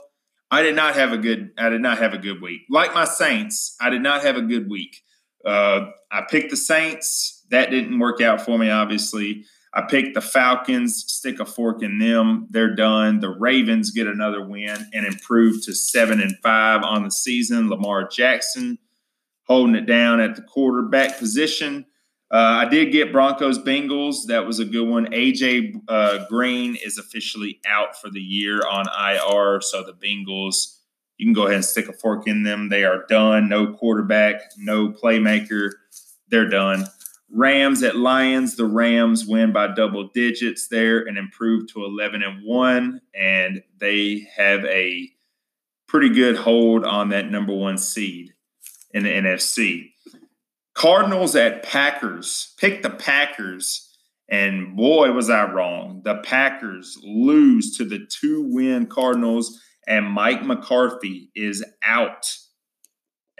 I 0.49 0.63
did 0.63 0.75
not 0.75 0.95
have 0.95 1.11
a 1.13 1.17
good. 1.17 1.51
I 1.57 1.69
did 1.69 1.81
not 1.81 1.99
have 1.99 2.13
a 2.13 2.17
good 2.17 2.41
week. 2.41 2.61
Like 2.69 2.95
my 2.95 3.05
Saints, 3.05 3.75
I 3.79 3.91
did 3.91 4.01
not 4.01 4.23
have 4.23 4.37
a 4.37 4.41
good 4.41 4.69
week. 4.69 5.02
Uh, 5.45 5.87
I 6.11 6.21
picked 6.29 6.51
the 6.51 6.57
Saints. 6.57 7.45
That 7.49 7.69
didn't 7.69 7.99
work 7.99 8.21
out 8.21 8.41
for 8.41 8.57
me. 8.57 8.69
Obviously, 8.69 9.45
I 9.73 9.81
picked 9.81 10.13
the 10.13 10.21
Falcons. 10.21 11.03
Stick 11.07 11.39
a 11.39 11.45
fork 11.45 11.81
in 11.81 11.97
them. 11.97 12.47
They're 12.49 12.75
done. 12.75 13.19
The 13.19 13.29
Ravens 13.29 13.91
get 13.91 14.07
another 14.07 14.45
win 14.45 14.77
and 14.93 15.05
improve 15.05 15.63
to 15.65 15.73
seven 15.73 16.21
and 16.21 16.35
five 16.43 16.83
on 16.83 17.03
the 17.03 17.11
season. 17.11 17.69
Lamar 17.69 18.07
Jackson 18.07 18.77
holding 19.47 19.75
it 19.75 19.85
down 19.85 20.19
at 20.19 20.35
the 20.35 20.41
quarterback 20.41 21.17
position. 21.17 21.85
Uh, 22.31 22.65
I 22.65 22.69
did 22.69 22.91
get 22.91 23.11
Broncos 23.11 23.59
Bengals. 23.59 24.25
That 24.27 24.47
was 24.47 24.59
a 24.59 24.65
good 24.65 24.87
one. 24.87 25.07
AJ 25.11 25.75
uh, 25.87 26.25
Green 26.29 26.75
is 26.83 26.97
officially 26.97 27.59
out 27.67 27.95
for 27.99 28.09
the 28.09 28.19
year 28.19 28.61
on 28.67 28.85
IR. 28.87 29.61
So 29.61 29.83
the 29.83 29.93
Bengals, 29.93 30.72
you 31.17 31.25
can 31.25 31.33
go 31.33 31.43
ahead 31.43 31.55
and 31.55 31.65
stick 31.65 31.87
a 31.89 31.93
fork 31.93 32.27
in 32.27 32.43
them. 32.43 32.69
They 32.69 32.83
are 32.83 33.05
done. 33.07 33.49
No 33.49 33.73
quarterback, 33.73 34.41
no 34.57 34.89
playmaker. 34.89 35.71
They're 36.29 36.49
done. 36.49 36.85
Rams 37.31 37.81
at 37.83 37.95
Lions. 37.95 38.55
The 38.55 38.65
Rams 38.65 39.25
win 39.25 39.51
by 39.51 39.67
double 39.73 40.09
digits 40.13 40.67
there 40.67 40.99
and 40.99 41.17
improve 41.17 41.67
to 41.73 41.83
11 41.83 42.21
and 42.23 42.43
1. 42.45 43.01
And 43.15 43.63
they 43.79 44.27
have 44.35 44.63
a 44.65 45.09
pretty 45.87 46.09
good 46.09 46.37
hold 46.37 46.85
on 46.85 47.09
that 47.09 47.29
number 47.29 47.53
one 47.53 47.77
seed 47.77 48.33
in 48.93 49.03
the 49.03 49.09
NFC. 49.09 49.91
Cardinals 50.73 51.35
at 51.35 51.63
Packers. 51.63 52.53
Pick 52.57 52.83
the 52.83 52.89
Packers. 52.89 53.89
And 54.29 54.75
boy, 54.75 55.11
was 55.11 55.29
I 55.29 55.51
wrong. 55.51 56.01
The 56.03 56.15
Packers 56.15 56.97
lose 57.03 57.77
to 57.77 57.85
the 57.85 58.05
two 58.07 58.47
win 58.51 58.87
Cardinals, 58.87 59.59
and 59.87 60.05
Mike 60.05 60.43
McCarthy 60.43 61.31
is 61.35 61.63
out 61.83 62.31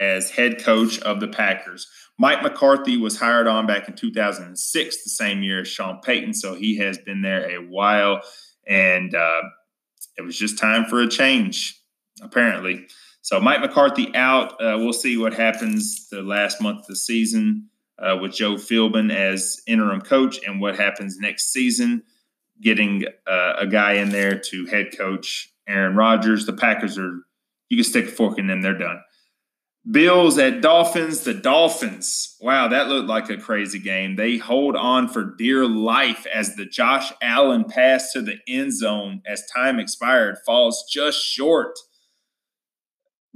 as 0.00 0.30
head 0.30 0.62
coach 0.62 0.98
of 1.00 1.20
the 1.20 1.28
Packers. 1.28 1.86
Mike 2.18 2.42
McCarthy 2.42 2.96
was 2.96 3.18
hired 3.18 3.46
on 3.46 3.66
back 3.66 3.88
in 3.88 3.94
2006, 3.94 5.04
the 5.04 5.10
same 5.10 5.42
year 5.42 5.60
as 5.60 5.68
Sean 5.68 6.00
Payton. 6.00 6.34
So 6.34 6.54
he 6.54 6.76
has 6.78 6.98
been 6.98 7.22
there 7.22 7.48
a 7.50 7.64
while. 7.64 8.20
And 8.66 9.14
uh, 9.14 9.42
it 10.16 10.22
was 10.22 10.38
just 10.38 10.58
time 10.58 10.86
for 10.86 11.00
a 11.00 11.08
change, 11.08 11.80
apparently. 12.22 12.86
So 13.22 13.40
Mike 13.40 13.60
McCarthy 13.60 14.14
out. 14.14 14.52
Uh, 14.60 14.76
we'll 14.78 14.92
see 14.92 15.16
what 15.16 15.34
happens 15.34 16.08
the 16.10 16.22
last 16.22 16.60
month 16.60 16.80
of 16.80 16.86
the 16.86 16.96
season 16.96 17.68
uh, 17.98 18.18
with 18.20 18.32
Joe 18.32 18.54
Philbin 18.54 19.12
as 19.12 19.62
interim 19.66 20.00
coach, 20.00 20.40
and 20.46 20.60
what 20.60 20.76
happens 20.76 21.18
next 21.18 21.52
season, 21.52 22.02
getting 22.60 23.04
uh, 23.26 23.54
a 23.58 23.66
guy 23.66 23.94
in 23.94 24.10
there 24.10 24.38
to 24.38 24.66
head 24.66 24.96
coach 24.96 25.53
Aaron 25.68 25.96
Rodgers. 25.96 26.46
The 26.46 26.52
Packers 26.52 26.98
are 26.98 27.20
you 27.68 27.76
can 27.78 27.84
stick 27.84 28.06
a 28.06 28.10
fork 28.10 28.38
in 28.38 28.46
them; 28.46 28.62
they're 28.62 28.78
done. 28.78 29.00
Bills 29.90 30.38
at 30.38 30.62
Dolphins. 30.62 31.20
The 31.20 31.34
Dolphins. 31.34 32.36
Wow, 32.40 32.68
that 32.68 32.88
looked 32.88 33.08
like 33.08 33.28
a 33.30 33.36
crazy 33.36 33.78
game. 33.78 34.16
They 34.16 34.38
hold 34.38 34.76
on 34.76 35.08
for 35.08 35.34
dear 35.36 35.66
life 35.66 36.26
as 36.32 36.56
the 36.56 36.64
Josh 36.64 37.12
Allen 37.22 37.64
pass 37.64 38.12
to 38.12 38.22
the 38.22 38.38
end 38.48 38.72
zone 38.72 39.22
as 39.26 39.42
time 39.54 39.78
expired 39.78 40.38
falls 40.46 40.84
just 40.90 41.22
short 41.22 41.76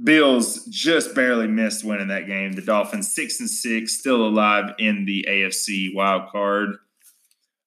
Bills 0.01 0.65
just 0.65 1.13
barely 1.13 1.47
missed 1.47 1.83
winning 1.83 2.07
that 2.07 2.25
game. 2.25 2.53
The 2.53 2.61
Dolphins 2.61 3.13
six 3.13 3.39
and 3.39 3.49
six, 3.49 3.99
still 3.99 4.25
alive 4.25 4.73
in 4.79 5.05
the 5.05 5.25
AFC 5.27 5.93
wild 5.93 6.29
card. 6.29 6.77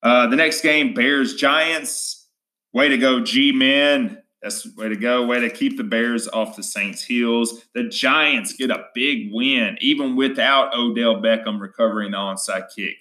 Uh, 0.02 0.26
the 0.28 0.36
next 0.36 0.62
game, 0.62 0.94
Bears 0.94 1.34
Giants. 1.34 2.26
Way 2.72 2.88
to 2.88 2.96
go, 2.96 3.20
G 3.20 3.52
men. 3.52 4.21
That's 4.42 4.66
way 4.76 4.88
to 4.88 4.96
go. 4.96 5.24
Way 5.24 5.40
to 5.40 5.50
keep 5.50 5.76
the 5.76 5.84
Bears 5.84 6.26
off 6.28 6.56
the 6.56 6.62
Saints' 6.62 7.04
heels. 7.04 7.62
The 7.74 7.84
Giants 7.84 8.54
get 8.54 8.70
a 8.70 8.86
big 8.92 9.32
win, 9.32 9.78
even 9.80 10.16
without 10.16 10.74
Odell 10.74 11.22
Beckham 11.22 11.60
recovering 11.60 12.10
the 12.10 12.16
onside 12.16 12.74
kick. 12.74 12.96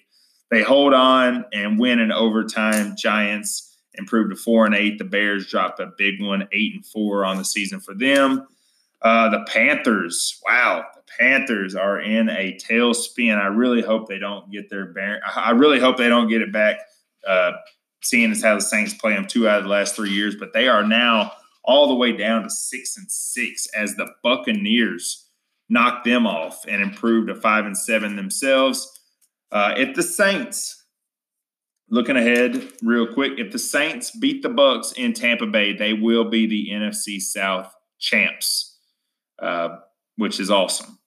They 0.50 0.62
hold 0.62 0.94
on 0.94 1.44
and 1.52 1.78
win 1.78 1.98
in 1.98 2.12
overtime. 2.12 2.94
Giants 2.96 3.76
improve 3.94 4.30
to 4.30 4.36
four 4.36 4.66
and 4.66 4.74
eight. 4.74 4.98
The 4.98 5.04
Bears 5.04 5.48
drop 5.48 5.80
a 5.80 5.86
big 5.98 6.22
one, 6.22 6.46
eight 6.52 6.74
and 6.74 6.86
four 6.86 7.24
on 7.24 7.38
the 7.38 7.44
season 7.44 7.80
for 7.80 7.94
them. 7.94 8.46
Uh, 9.00 9.28
the 9.30 9.44
Panthers, 9.48 10.40
wow, 10.46 10.84
the 10.94 11.02
Panthers 11.18 11.74
are 11.74 12.00
in 12.00 12.28
a 12.28 12.56
tailspin. 12.56 13.36
I 13.36 13.46
really 13.46 13.82
hope 13.82 14.08
they 14.08 14.18
don't 14.18 14.48
get 14.52 14.70
their 14.70 14.86
bear. 14.86 15.20
I 15.34 15.50
really 15.50 15.80
hope 15.80 15.96
they 15.96 16.08
don't 16.08 16.28
get 16.28 16.40
it 16.40 16.52
back. 16.52 16.76
Uh, 17.26 17.52
seeing 18.02 18.30
as 18.30 18.42
how 18.42 18.54
the 18.54 18.60
Saints 18.60 18.94
play 18.94 19.14
them 19.14 19.26
two 19.26 19.48
out 19.48 19.58
of 19.58 19.64
the 19.64 19.70
last 19.70 19.96
three 19.96 20.10
years, 20.10 20.34
but 20.36 20.52
they 20.52 20.68
are 20.68 20.86
now 20.86 21.32
all 21.64 21.88
the 21.88 21.94
way 21.94 22.12
down 22.12 22.42
to 22.42 22.50
six 22.50 22.96
and 22.96 23.10
six 23.10 23.66
as 23.76 23.94
the 23.94 24.08
Buccaneers 24.22 25.28
knocked 25.68 26.04
them 26.04 26.26
off 26.26 26.64
and 26.66 26.82
improved 26.82 27.28
to 27.28 27.34
five 27.34 27.64
and 27.64 27.78
seven 27.78 28.16
themselves. 28.16 28.90
Uh, 29.50 29.74
if 29.76 29.94
the 29.94 30.02
Saints, 30.02 30.84
looking 31.88 32.16
ahead 32.16 32.72
real 32.82 33.06
quick, 33.06 33.34
if 33.38 33.52
the 33.52 33.58
Saints 33.58 34.10
beat 34.10 34.42
the 34.42 34.48
Bucks 34.48 34.92
in 34.92 35.12
Tampa 35.12 35.46
Bay, 35.46 35.72
they 35.72 35.92
will 35.92 36.28
be 36.28 36.46
the 36.46 36.70
NFC 36.70 37.20
South 37.20 37.72
champs. 37.98 38.78
Uh, 39.40 39.78
which 40.16 40.38
is 40.38 40.50
awesome. 40.50 40.98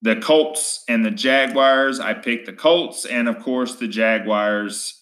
The 0.00 0.16
Colts 0.16 0.84
and 0.88 1.04
the 1.04 1.10
Jaguars, 1.10 2.00
I 2.00 2.14
picked 2.14 2.46
the 2.46 2.52
Colts, 2.52 3.04
and 3.04 3.28
of 3.28 3.40
course, 3.40 3.76
the 3.76 3.86
Jaguars 3.86 5.01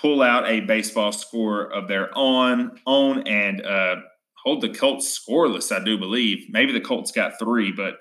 pull 0.00 0.22
out 0.22 0.48
a 0.48 0.60
baseball 0.60 1.12
score 1.12 1.64
of 1.72 1.88
their 1.88 2.10
own, 2.16 2.78
own 2.86 3.26
and 3.26 3.64
uh, 3.64 3.96
hold 4.42 4.62
the 4.62 4.68
Colts 4.68 5.18
scoreless, 5.18 5.74
I 5.74 5.84
do 5.84 5.98
believe. 5.98 6.46
Maybe 6.48 6.72
the 6.72 6.80
Colts 6.80 7.12
got 7.12 7.38
three, 7.38 7.72
but 7.72 7.98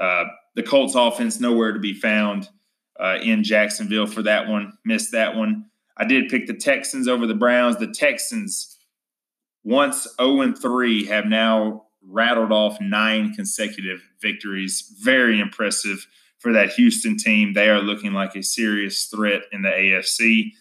uh, 0.00 0.24
the 0.54 0.62
Colts 0.62 0.94
offense 0.94 1.40
nowhere 1.40 1.72
to 1.72 1.80
be 1.80 1.94
found 1.94 2.48
uh, 2.98 3.18
in 3.22 3.42
Jacksonville 3.42 4.06
for 4.06 4.22
that 4.22 4.48
one. 4.48 4.72
Missed 4.84 5.12
that 5.12 5.34
one. 5.34 5.66
I 5.96 6.04
did 6.04 6.28
pick 6.28 6.46
the 6.46 6.54
Texans 6.54 7.08
over 7.08 7.26
the 7.26 7.34
Browns. 7.34 7.76
The 7.76 7.92
Texans, 7.92 8.78
once 9.64 10.06
0 10.20 10.52
3, 10.52 11.06
have 11.06 11.26
now 11.26 11.86
rattled 12.02 12.52
off 12.52 12.80
nine 12.80 13.34
consecutive 13.34 14.00
victories. 14.22 14.94
Very 15.02 15.40
impressive 15.40 16.06
for 16.38 16.52
that 16.52 16.70
Houston 16.74 17.16
team. 17.16 17.52
They 17.52 17.68
are 17.68 17.80
looking 17.80 18.12
like 18.12 18.34
a 18.36 18.42
serious 18.42 19.04
threat 19.06 19.42
in 19.52 19.62
the 19.62 19.68
AFC. 19.68 20.52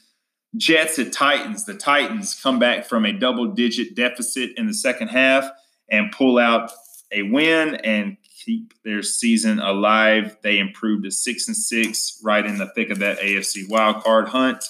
Jets 0.57 0.99
at 0.99 1.13
Titans. 1.13 1.65
The 1.65 1.75
Titans 1.75 2.39
come 2.41 2.59
back 2.59 2.85
from 2.85 3.05
a 3.05 3.13
double 3.13 3.47
digit 3.47 3.95
deficit 3.95 4.51
in 4.57 4.67
the 4.67 4.73
second 4.73 5.09
half 5.09 5.49
and 5.89 6.11
pull 6.11 6.37
out 6.37 6.71
a 7.11 7.23
win 7.23 7.75
and 7.75 8.17
keep 8.45 8.73
their 8.83 9.01
season 9.03 9.59
alive. 9.59 10.37
They 10.43 10.59
improved 10.59 11.03
to 11.03 11.11
six 11.11 11.47
and 11.47 11.57
six, 11.57 12.19
right 12.23 12.45
in 12.45 12.57
the 12.57 12.71
thick 12.75 12.89
of 12.89 12.99
that 12.99 13.19
AFC 13.19 13.67
wildcard 13.69 14.29
hunt. 14.29 14.63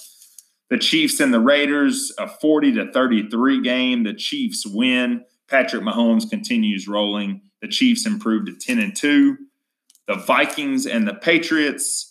The 0.69 0.77
Chiefs 0.77 1.19
and 1.19 1.33
the 1.33 1.39
Raiders, 1.39 2.11
a 2.17 2.27
40 2.27 2.73
to 2.73 2.91
33 2.91 3.61
game. 3.61 4.03
The 4.03 4.13
Chiefs 4.13 4.65
win. 4.67 5.25
Patrick 5.47 5.81
Mahomes 5.81 6.29
continues 6.29 6.87
rolling. 6.87 7.41
The 7.61 7.67
Chiefs 7.67 8.05
improved 8.05 8.47
to 8.47 8.53
10 8.53 8.79
and 8.79 8.95
2. 8.95 9.37
The 10.07 10.15
Vikings 10.15 10.85
and 10.85 11.07
the 11.07 11.15
Patriots 11.15 12.08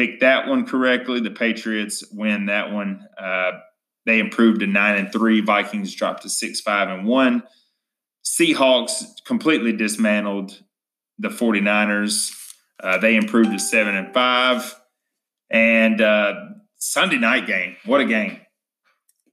picked 0.00 0.20
that 0.20 0.48
one 0.48 0.64
correctly. 0.64 1.20
The 1.20 1.30
Patriots 1.30 2.02
win 2.10 2.46
that 2.46 2.72
one. 2.72 3.06
Uh, 3.22 3.50
they 4.06 4.18
improved 4.18 4.60
to 4.60 4.66
9 4.66 4.96
and 4.96 5.12
3. 5.12 5.42
Vikings 5.42 5.94
dropped 5.94 6.22
to 6.22 6.30
6 6.30 6.60
5 6.62 6.88
and 6.88 7.06
1. 7.06 7.42
Seahawks 8.24 9.04
completely 9.26 9.72
dismantled 9.76 10.58
the 11.18 11.28
49ers. 11.28 12.34
Uh, 12.82 12.96
they 12.96 13.14
improved 13.14 13.52
to 13.52 13.58
7 13.58 13.94
and 13.94 14.14
5. 14.14 14.80
And 15.50 16.00
uh, 16.00 16.32
Sunday 16.78 17.18
night 17.18 17.46
game, 17.46 17.76
what 17.84 18.00
a 18.00 18.06
game. 18.06 18.40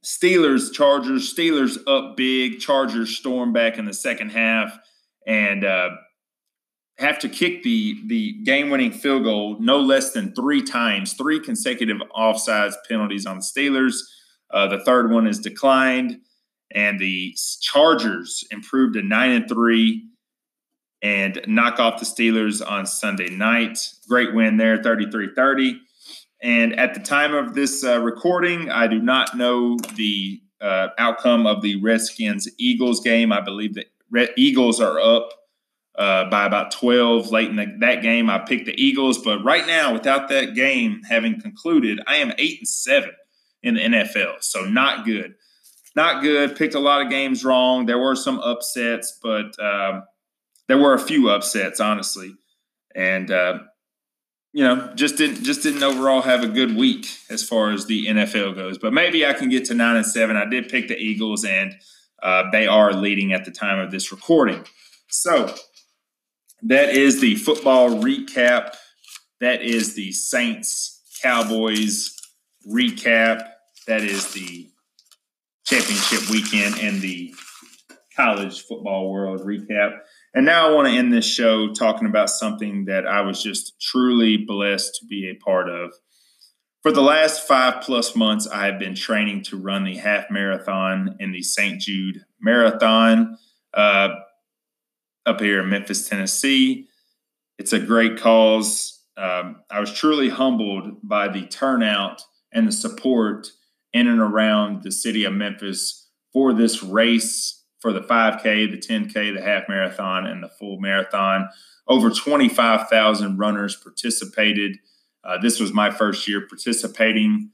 Steelers, 0.04 0.74
Chargers, 0.74 1.34
Steelers 1.34 1.78
up 1.88 2.18
big. 2.18 2.60
Chargers 2.60 3.16
storm 3.16 3.54
back 3.54 3.78
in 3.78 3.86
the 3.86 3.94
second 3.94 4.32
half 4.32 4.78
and 5.26 5.64
uh, 5.64 5.92
have 7.00 7.20
to 7.20 7.30
kick 7.30 7.64
the 7.64 7.96
the 8.08 8.34
game 8.44 8.70
winning 8.70 8.92
field 8.92 9.24
goal 9.24 9.58
no 9.60 9.80
less 9.80 10.12
than 10.12 10.34
three 10.34 10.64
times, 10.64 11.14
three 11.14 11.40
consecutive 11.40 11.98
offsides 12.16 12.74
penalties 12.90 13.26
on 13.26 13.38
the 13.38 13.44
Steelers. 13.44 13.96
Uh, 14.52 14.68
the 14.68 14.84
third 14.84 15.12
one 15.12 15.28
is 15.28 15.40
declined, 15.40 16.20
and 16.74 17.00
the 17.00 17.36
Chargers 17.62 18.44
improved 18.52 18.96
to 18.96 19.04
nine 19.04 19.32
and 19.32 19.48
three 19.50 20.08
and 21.04 21.40
knock 21.48 21.80
off 21.80 22.00
the 22.00 22.06
Steelers 22.06 22.68
on 22.68 22.86
Sunday 22.86 23.30
night. 23.30 23.78
Great 24.10 24.34
win 24.34 24.58
there, 24.58 24.82
33 24.82 25.34
30. 25.36 25.80
And 26.42 26.80
at 26.80 26.94
the 26.94 27.00
time 27.00 27.34
of 27.34 27.54
this 27.54 27.84
uh, 27.84 28.00
recording, 28.00 28.70
I 28.70 28.88
do 28.88 29.00
not 29.00 29.36
know 29.36 29.78
the 29.96 30.42
uh, 30.62 30.90
outcome 30.98 31.46
of 31.46 31.62
the 31.62 31.82
Redskins 31.82 32.48
Eagles 32.58 33.02
game. 33.02 33.32
I 33.32 33.42
believe 33.42 33.76
the 33.76 33.86
Red 34.10 34.30
Eagles 34.38 34.80
are 34.80 35.00
up 35.00 35.30
uh, 35.98 36.30
by 36.30 36.46
about 36.46 36.72
12 36.72 37.32
late 37.32 37.50
in 37.50 37.56
the, 37.56 37.76
that 37.80 38.02
game. 38.02 38.30
I 38.30 38.40
picked 38.40 38.66
the 38.66 38.82
Eagles, 38.82 39.18
but 39.18 39.44
right 39.44 39.66
now, 39.66 39.94
without 39.94 40.30
that 40.30 40.54
game 40.54 41.02
having 41.10 41.42
concluded, 41.42 42.00
I 42.06 42.18
am 42.18 42.34
eight 42.38 42.60
and 42.60 42.68
seven 42.68 43.12
in 43.64 43.76
the 43.76 43.82
NFL. 43.82 44.44
So 44.44 44.66
not 44.66 45.06
good. 45.06 45.36
Not 45.96 46.22
good. 46.22 46.56
Picked 46.56 46.76
a 46.76 46.80
lot 46.80 47.02
of 47.02 47.10
games 47.10 47.44
wrong. 47.44 47.88
There 47.88 47.98
were 47.98 48.16
some 48.16 48.40
upsets, 48.40 49.18
but 49.22 49.60
um, 49.60 50.04
there 50.68 50.78
were 50.78 50.94
a 50.94 51.00
few 51.00 51.30
upsets, 51.30 51.80
honestly. 51.80 52.36
And 52.94 53.32
uh, 53.32 53.60
you 54.54 54.64
know, 54.64 54.94
just 54.96 55.18
didn't 55.18 55.44
just 55.44 55.64
didn't 55.64 55.84
overall 55.84 56.22
have 56.22 56.44
a 56.44 56.48
good 56.48 56.76
week 56.76 57.08
as 57.30 57.44
far 57.44 57.72
as 57.72 57.88
the 57.88 58.06
NFL 58.08 58.56
goes. 58.56 58.78
But 58.78 58.94
maybe 58.94 59.26
I 59.26 59.34
can 59.34 59.50
get 59.50 59.66
to 59.66 59.74
nine 59.74 59.96
and 59.96 60.06
seven. 60.06 60.38
I 60.38 60.46
did 60.46 60.70
pick 60.70 60.88
the 60.88 60.98
Eagles, 60.98 61.44
and 61.44 61.76
uh, 62.22 62.44
they 62.52 62.68
are 62.68 62.94
leading 62.94 63.34
at 63.34 63.46
the 63.46 63.52
time 63.52 63.80
of 63.80 63.92
this 63.92 64.12
recording. 64.12 64.64
So 65.10 65.54
that 66.64 66.90
is 66.90 67.22
the 67.22 67.36
football 67.36 67.90
recap. 67.90 68.76
That 69.40 69.62
is 69.62 69.94
the 69.94 70.12
Saints 70.12 71.02
Cowboys 71.22 72.16
recap. 72.68 73.48
That 73.88 74.02
is 74.02 74.34
the 74.34 74.70
championship 75.66 76.30
weekend 76.30 76.80
and 76.80 77.02
the 77.02 77.34
college 78.16 78.62
football 78.64 79.12
world 79.12 79.42
recap. 79.42 80.00
And 80.34 80.46
now 80.46 80.68
I 80.68 80.74
want 80.74 80.88
to 80.88 80.94
end 80.94 81.14
this 81.14 81.26
show 81.26 81.72
talking 81.74 82.08
about 82.08 82.30
something 82.30 82.86
that 82.86 83.06
I 83.06 83.22
was 83.22 83.42
just 83.42 83.80
truly 83.80 84.38
blessed 84.38 84.98
to 85.00 85.06
be 85.06 85.30
a 85.30 85.44
part 85.44 85.70
of. 85.70 85.94
For 86.82 86.92
the 86.92 87.02
last 87.02 87.48
five 87.48 87.84
plus 87.84 88.16
months, 88.16 88.48
I 88.48 88.66
have 88.66 88.80
been 88.80 88.96
training 88.96 89.44
to 89.46 89.58
run 89.58 89.84
the 89.84 89.98
half 89.98 90.26
marathon 90.32 91.16
in 91.20 91.32
the 91.32 91.44
St. 91.44 91.80
Jude 91.82 92.22
Marathon 92.42 93.38
uh, 93.74 94.10
up 95.28 95.42
here 95.42 95.62
in 95.62 95.70
Memphis, 95.70 96.08
Tennessee. 96.08 96.88
It's 97.60 97.74
a 97.74 97.80
great 97.80 98.18
cause. 98.18 99.04
Um, 99.18 99.58
I 99.70 99.80
was 99.80 99.94
truly 99.94 100.30
humbled 100.30 100.98
by 101.04 101.28
the 101.28 101.46
turnout 101.48 102.22
and 102.54 102.68
the 102.68 102.72
support 102.72 103.52
in 103.94 104.08
and 104.08 104.22
around 104.22 104.84
the 104.84 104.92
city 104.92 105.26
of 105.26 105.34
Memphis 105.34 106.08
for 106.32 106.54
this 106.54 106.82
race 106.82 107.64
for 107.80 107.92
the 107.92 108.00
5K, 108.00 108.72
the 108.72 108.78
10K, 108.78 109.36
the 109.36 109.42
half 109.42 109.64
marathon, 109.68 110.26
and 110.26 110.42
the 110.42 110.50
full 110.50 110.80
marathon. 110.80 111.50
Over 111.88 112.10
25,000 112.10 113.38
runners 113.38 113.76
participated. 113.76 114.78
Uh, 115.24 115.38
this 115.42 115.60
was 115.60 115.74
my 115.74 115.90
first 115.90 116.28
year 116.28 116.48
participating, 116.48 117.52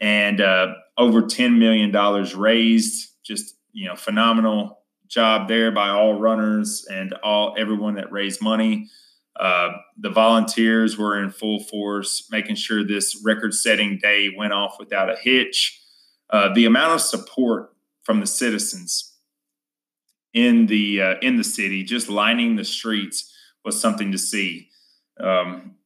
and 0.00 0.40
uh, 0.40 0.74
over 0.98 1.22
$10 1.22 1.58
million 1.58 1.92
raised. 2.36 3.10
Just 3.24 3.56
you 3.72 3.86
know, 3.86 3.96
phenomenal 3.96 4.80
job 5.08 5.48
there 5.48 5.70
by 5.70 5.88
all 5.88 6.14
runners 6.14 6.86
and 6.90 7.12
all 7.22 7.54
everyone 7.58 7.94
that 7.94 8.12
raised 8.12 8.42
money. 8.42 8.88
Uh, 9.38 9.70
the 9.98 10.10
volunteers 10.10 10.96
were 10.96 11.22
in 11.22 11.30
full 11.30 11.60
force, 11.64 12.26
making 12.30 12.56
sure 12.56 12.82
this 12.82 13.20
record-setting 13.22 13.98
day 13.98 14.30
went 14.34 14.52
off 14.52 14.76
without 14.78 15.10
a 15.10 15.16
hitch. 15.16 15.80
Uh, 16.30 16.52
the 16.54 16.64
amount 16.64 16.94
of 16.94 17.00
support 17.00 17.74
from 18.02 18.20
the 18.20 18.26
citizens 18.26 19.14
in 20.32 20.66
the 20.66 21.00
uh, 21.00 21.14
in 21.22 21.36
the 21.36 21.44
city, 21.44 21.82
just 21.82 22.08
lining 22.08 22.56
the 22.56 22.64
streets 22.64 23.32
was 23.64 23.80
something 23.80 24.12
to 24.12 24.18
see. 24.18 24.68
Um, 25.20 25.76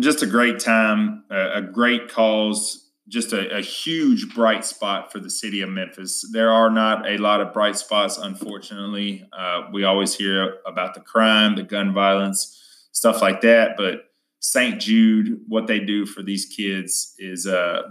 just 0.00 0.22
a 0.22 0.26
great 0.26 0.58
time, 0.58 1.24
a, 1.30 1.58
a 1.58 1.62
great 1.62 2.08
cause, 2.08 2.81
just 3.08 3.32
a, 3.32 3.56
a, 3.56 3.60
huge 3.60 4.32
bright 4.34 4.64
spot 4.64 5.10
for 5.10 5.18
the 5.18 5.28
city 5.28 5.60
of 5.60 5.68
Memphis. 5.68 6.24
There 6.32 6.50
are 6.50 6.70
not 6.70 7.08
a 7.08 7.16
lot 7.16 7.40
of 7.40 7.52
bright 7.52 7.76
spots, 7.76 8.16
unfortunately. 8.16 9.28
Uh, 9.36 9.62
we 9.72 9.84
always 9.84 10.14
hear 10.14 10.58
about 10.66 10.94
the 10.94 11.00
crime, 11.00 11.56
the 11.56 11.64
gun 11.64 11.92
violence, 11.92 12.86
stuff 12.92 13.20
like 13.20 13.40
that. 13.40 13.76
But 13.76 14.04
St. 14.40 14.80
Jude, 14.80 15.40
what 15.48 15.66
they 15.66 15.80
do 15.80 16.06
for 16.06 16.22
these 16.22 16.46
kids 16.46 17.14
is 17.18 17.46
uh, 17.46 17.82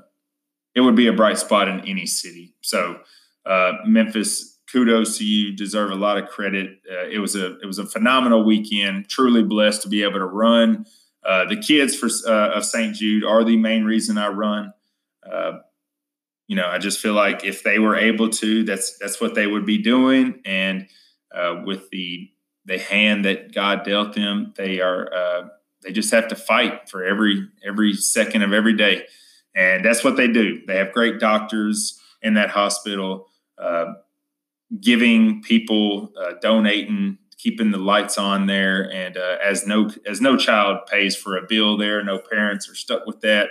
it 0.75 0.81
would 0.81 0.95
be 0.95 1.07
a 1.07 1.13
bright 1.13 1.37
spot 1.37 1.67
in 1.67 1.81
any 1.81 2.05
city. 2.05 2.55
So 2.61 2.99
uh, 3.45 3.73
Memphis 3.85 4.59
kudos 4.71 5.17
to 5.17 5.25
you. 5.25 5.55
Deserve 5.55 5.91
a 5.91 5.95
lot 5.95 6.17
of 6.17 6.29
credit. 6.29 6.79
Uh, 6.89 7.07
it 7.07 7.19
was 7.19 7.35
a 7.35 7.59
it 7.59 7.65
was 7.65 7.79
a 7.79 7.85
phenomenal 7.85 8.43
weekend. 8.43 9.09
Truly 9.09 9.43
blessed 9.43 9.81
to 9.83 9.89
be 9.89 10.03
able 10.03 10.19
to 10.19 10.25
run. 10.25 10.85
Uh, 11.23 11.45
the 11.45 11.57
kids 11.57 11.95
for 11.95 12.09
uh, 12.27 12.51
of 12.51 12.65
St. 12.65 12.95
Jude 12.95 13.23
are 13.23 13.43
the 13.43 13.57
main 13.57 13.83
reason 13.83 14.17
I 14.17 14.29
run. 14.29 14.73
Uh, 15.29 15.59
you 16.47 16.55
know, 16.55 16.67
I 16.67 16.79
just 16.79 16.99
feel 16.99 17.13
like 17.13 17.45
if 17.45 17.63
they 17.63 17.79
were 17.79 17.95
able 17.95 18.29
to, 18.29 18.63
that's 18.63 18.97
that's 18.97 19.21
what 19.21 19.35
they 19.35 19.47
would 19.47 19.65
be 19.65 19.77
doing. 19.77 20.41
And 20.45 20.87
uh, 21.33 21.61
with 21.65 21.89
the 21.91 22.29
the 22.65 22.77
hand 22.77 23.25
that 23.25 23.53
God 23.53 23.83
dealt 23.83 24.13
them, 24.13 24.53
they 24.57 24.81
are 24.81 25.13
uh, 25.13 25.47
they 25.83 25.91
just 25.91 26.11
have 26.11 26.27
to 26.27 26.35
fight 26.35 26.89
for 26.89 27.03
every 27.03 27.47
every 27.65 27.93
second 27.93 28.43
of 28.43 28.51
every 28.51 28.75
day, 28.75 29.05
and 29.55 29.85
that's 29.85 30.03
what 30.03 30.17
they 30.17 30.27
do. 30.27 30.61
They 30.67 30.75
have 30.77 30.91
great 30.91 31.19
doctors 31.19 31.97
in 32.21 32.33
that 32.33 32.49
hospital. 32.49 33.27
Uh, 33.57 33.93
giving 34.79 35.41
people, 35.41 36.11
uh, 36.19 36.33
donating, 36.41 37.17
keeping 37.37 37.71
the 37.71 37.77
lights 37.77 38.17
on 38.17 38.47
there, 38.47 38.91
and 38.91 39.17
as 39.17 39.65
no 39.65 39.89
as 40.05 40.19
no 40.19 40.35
child 40.35 40.79
pays 40.89 41.15
for 41.15 41.37
a 41.37 41.45
bill 41.47 41.77
there, 41.77 42.03
no 42.03 42.19
parents 42.19 42.69
are 42.69 42.75
stuck 42.75 43.05
with 43.05 43.21
that. 43.21 43.49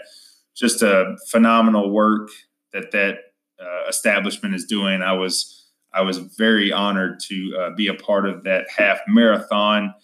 Just 0.56 0.82
a 0.82 1.16
phenomenal 1.28 1.90
work 1.90 2.30
that 2.72 2.90
that 2.92 3.16
uh, 3.60 3.88
establishment 3.88 4.54
is 4.54 4.64
doing. 4.64 5.02
I 5.02 5.12
was 5.12 5.68
I 5.92 6.02
was 6.02 6.18
very 6.18 6.72
honored 6.72 7.20
to 7.28 7.56
uh, 7.58 7.70
be 7.74 7.88
a 7.88 7.94
part 7.94 8.28
of 8.28 8.44
that 8.44 8.66
half 8.76 9.00
marathon. 9.08 9.94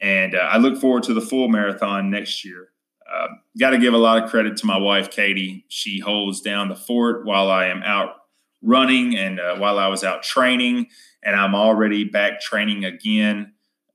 And 0.00 0.34
uh, 0.34 0.38
I 0.38 0.58
look 0.58 0.80
forward 0.80 1.02
to 1.04 1.14
the 1.14 1.20
full 1.20 1.48
marathon 1.48 2.10
next 2.10 2.44
year. 2.44 2.68
Uh, 3.10 3.28
Got 3.58 3.70
to 3.70 3.78
give 3.78 3.94
a 3.94 3.98
lot 3.98 4.22
of 4.22 4.30
credit 4.30 4.56
to 4.58 4.66
my 4.66 4.76
wife, 4.76 5.10
Katie. 5.10 5.64
She 5.68 6.00
holds 6.00 6.40
down 6.40 6.68
the 6.68 6.76
fort 6.76 7.24
while 7.24 7.50
I 7.50 7.66
am 7.66 7.82
out 7.82 8.16
running 8.62 9.16
and 9.16 9.38
uh, 9.38 9.56
while 9.56 9.78
I 9.78 9.88
was 9.88 10.02
out 10.02 10.22
training. 10.22 10.86
And 11.22 11.36
I'm 11.36 11.54
already 11.54 12.04
back 12.04 12.40
training 12.40 12.84
again, 12.84 13.52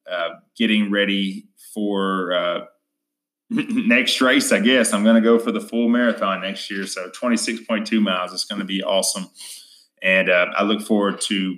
uh, 0.09 0.29
getting 0.57 0.91
ready 0.91 1.47
for 1.73 2.33
uh, 2.33 2.59
next 3.49 4.21
race, 4.21 4.51
I 4.51 4.59
guess. 4.59 4.93
I'm 4.93 5.03
going 5.03 5.15
to 5.15 5.21
go 5.21 5.39
for 5.39 5.51
the 5.51 5.61
full 5.61 5.89
marathon 5.89 6.41
next 6.41 6.69
year. 6.69 6.85
So 6.85 7.09
26.2 7.09 8.01
miles. 8.01 8.33
It's 8.33 8.45
going 8.45 8.59
to 8.59 8.65
be 8.65 8.83
awesome. 8.83 9.27
And 10.01 10.29
uh, 10.29 10.47
I 10.55 10.63
look 10.63 10.81
forward 10.81 11.19
to 11.21 11.57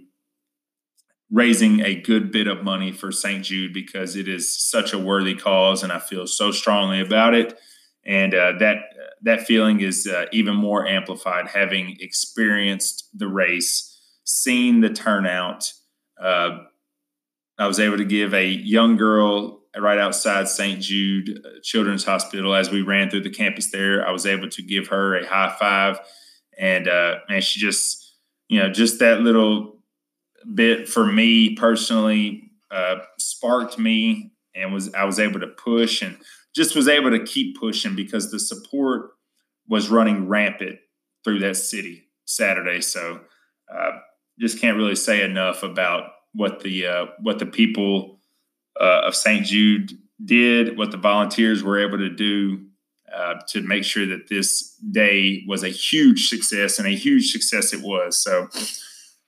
raising 1.29 1.79
a 1.81 1.95
good 1.95 2.31
bit 2.31 2.47
of 2.47 2.63
money 2.63 2.91
for 2.91 3.11
St. 3.11 3.43
Jude 3.43 3.73
because 3.73 4.15
it 4.15 4.27
is 4.27 4.53
such 4.53 4.93
a 4.93 4.97
worthy 4.97 5.35
cause, 5.35 5.83
and 5.83 5.91
I 5.91 5.99
feel 5.99 6.27
so 6.27 6.51
strongly 6.51 6.99
about 6.99 7.33
it. 7.33 7.57
And 8.05 8.33
uh, 8.33 8.53
that 8.59 8.77
that 9.21 9.41
feeling 9.41 9.81
is 9.81 10.07
uh, 10.07 10.25
even 10.31 10.55
more 10.55 10.87
amplified 10.87 11.47
having 11.47 11.97
experienced 11.99 13.07
the 13.13 13.27
race, 13.27 13.99
seen 14.23 14.81
the 14.81 14.89
turnout. 14.89 15.71
Uh, 16.19 16.59
I 17.59 17.67
was 17.67 17.79
able 17.79 17.97
to 17.97 18.05
give 18.05 18.33
a 18.33 18.47
young 18.47 18.97
girl 18.97 19.60
right 19.77 19.97
outside 19.97 20.47
St. 20.47 20.81
Jude 20.81 21.41
uh, 21.45 21.49
Children's 21.63 22.03
Hospital 22.03 22.53
as 22.53 22.69
we 22.69 22.81
ran 22.81 23.09
through 23.09 23.21
the 23.21 23.29
campus 23.29 23.71
there. 23.71 24.05
I 24.05 24.11
was 24.11 24.25
able 24.25 24.49
to 24.49 24.61
give 24.61 24.87
her 24.87 25.15
a 25.15 25.27
high 25.27 25.55
five, 25.57 25.99
and 26.57 26.87
uh, 26.87 27.19
and 27.29 27.43
she 27.43 27.59
just, 27.59 28.15
you 28.49 28.59
know, 28.59 28.69
just 28.69 28.99
that 28.99 29.21
little 29.21 29.81
bit 30.53 30.89
for 30.89 31.05
me 31.05 31.55
personally 31.55 32.51
uh, 32.71 32.95
sparked 33.19 33.77
me 33.77 34.31
and 34.55 34.73
was 34.73 34.93
I 34.93 35.05
was 35.05 35.19
able 35.19 35.39
to 35.39 35.47
push 35.47 36.01
and 36.01 36.17
just 36.55 36.75
was 36.75 36.87
able 36.87 37.11
to 37.11 37.23
keep 37.23 37.57
pushing 37.59 37.95
because 37.95 38.31
the 38.31 38.39
support 38.39 39.11
was 39.67 39.89
running 39.89 40.27
rampant 40.27 40.79
through 41.23 41.39
that 41.39 41.55
city 41.55 42.07
Saturday. 42.25 42.81
So 42.81 43.21
uh, 43.73 43.91
just 44.39 44.59
can't 44.59 44.77
really 44.77 44.95
say 44.95 45.23
enough 45.23 45.63
about 45.63 46.11
what 46.33 46.61
the 46.61 46.87
uh, 46.87 47.05
what 47.21 47.39
the 47.39 47.45
people 47.45 48.20
uh, 48.79 49.01
of 49.05 49.15
St. 49.15 49.45
Jude 49.45 49.97
did, 50.23 50.77
what 50.77 50.91
the 50.91 50.97
volunteers 50.97 51.63
were 51.63 51.79
able 51.79 51.97
to 51.97 52.09
do 52.09 52.65
uh, 53.13 53.35
to 53.49 53.61
make 53.61 53.83
sure 53.83 54.05
that 54.05 54.29
this 54.29 54.75
day 54.91 55.43
was 55.47 55.63
a 55.63 55.69
huge 55.69 56.29
success, 56.29 56.79
and 56.79 56.87
a 56.87 56.91
huge 56.91 57.31
success 57.31 57.73
it 57.73 57.81
was. 57.81 58.17
So 58.17 58.47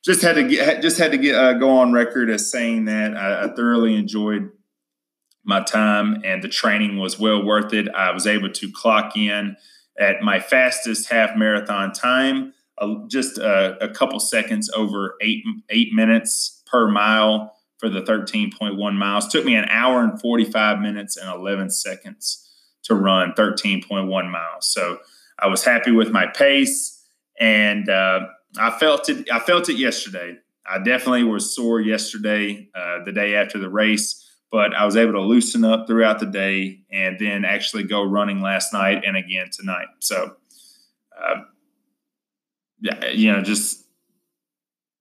just 0.04 0.22
had 0.22 0.36
to 0.36 0.44
get 0.44 0.82
just 0.82 0.98
had 0.98 1.12
to 1.12 1.18
get 1.18 1.36
uh, 1.36 1.54
go 1.54 1.70
on 1.70 1.94
record 1.94 2.30
as 2.30 2.50
saying 2.50 2.86
that 2.86 3.16
I, 3.16 3.46
I, 3.46 3.56
thoroughly 3.56 3.96
enjoyed 3.96 4.52
my 5.44 5.62
time 5.62 6.22
and 6.24 6.42
the 6.42 6.50
training 6.50 6.98
was 6.98 7.20
well 7.20 7.44
worth 7.44 7.74
it. 7.74 7.90
I 7.90 8.12
was 8.12 8.28
able 8.28 8.52
to 8.52 8.72
clock 8.72 9.18
in 9.18 9.56
at 10.00 10.22
my 10.22 10.40
fastest 10.40 11.10
half 11.10 11.36
marathon 11.36 11.92
time, 11.94 12.54
uh, 12.78 12.96
just 13.08 13.38
a, 13.38 13.78
a, 13.84 13.90
couple 13.90 14.20
seconds 14.20 14.70
over 14.76 15.16
eight 15.22 15.44
eight 15.70 15.94
minutes 15.94 16.64
per 16.66 16.90
mile 16.90 17.54
for 17.84 17.90
the 17.90 18.02
13.1 18.02 18.96
miles. 18.96 19.28
Took 19.28 19.44
me 19.44 19.56
an 19.56 19.66
hour 19.66 20.04
and 20.04 20.20
45 20.22 20.80
minutes 20.80 21.18
and 21.18 21.30
11 21.30 21.70
seconds 21.70 22.50
to 22.84 22.96
run 22.96 23.34
13.1 23.34 24.08
miles. 24.08 24.72
So 24.72 25.00
I 25.38 25.48
was 25.48 25.66
happy 25.66 25.92
with 25.92 26.12
my 26.12 26.28
pace 26.28 27.04
and. 27.40 27.90
Uh, 27.90 28.22
I 28.58 28.72
felt 28.72 29.10
it. 29.10 29.32
I 29.32 29.40
felt 29.40 29.70
it 29.70 29.78
yesterday. 29.78 30.38
I 30.66 30.78
definitely 30.78 31.24
was 31.24 31.56
sore 31.56 31.82
yesterday, 31.82 32.70
uh, 32.74 33.04
the 33.04 33.12
day 33.12 33.36
after 33.36 33.60
the 33.60 33.70
race, 33.70 34.24
but 34.52 34.74
I 34.74 34.86
was 34.86 34.96
able 34.96 35.14
to 35.14 35.22
loosen 35.22 35.66
up 35.66 35.88
throughout 35.88 36.20
the 36.20 36.26
day 36.26 36.82
and 36.92 37.18
then 37.20 37.44
actually 37.44 37.84
go 37.84 38.04
running 38.04 38.42
last 38.42 38.72
night 38.72 39.04
and 39.06 39.18
again 39.18 39.48
tonight. 39.52 39.88
So, 40.00 40.36
uh, 41.22 41.42
you 43.12 43.32
know, 43.32 43.42
just 43.42 43.86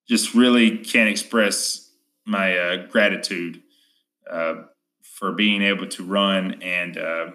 just 0.09 0.35
really 0.35 0.79
can't 0.79 1.09
express 1.09 1.82
my 2.27 2.57
uh, 2.57 2.87
gratitude 2.87 3.63
uh, 4.31 4.55
for 5.03 5.33
being 5.33 5.63
able 5.63 5.87
to 5.89 6.05
run 6.05 6.63
and 6.63 6.97
uh, 6.97 7.27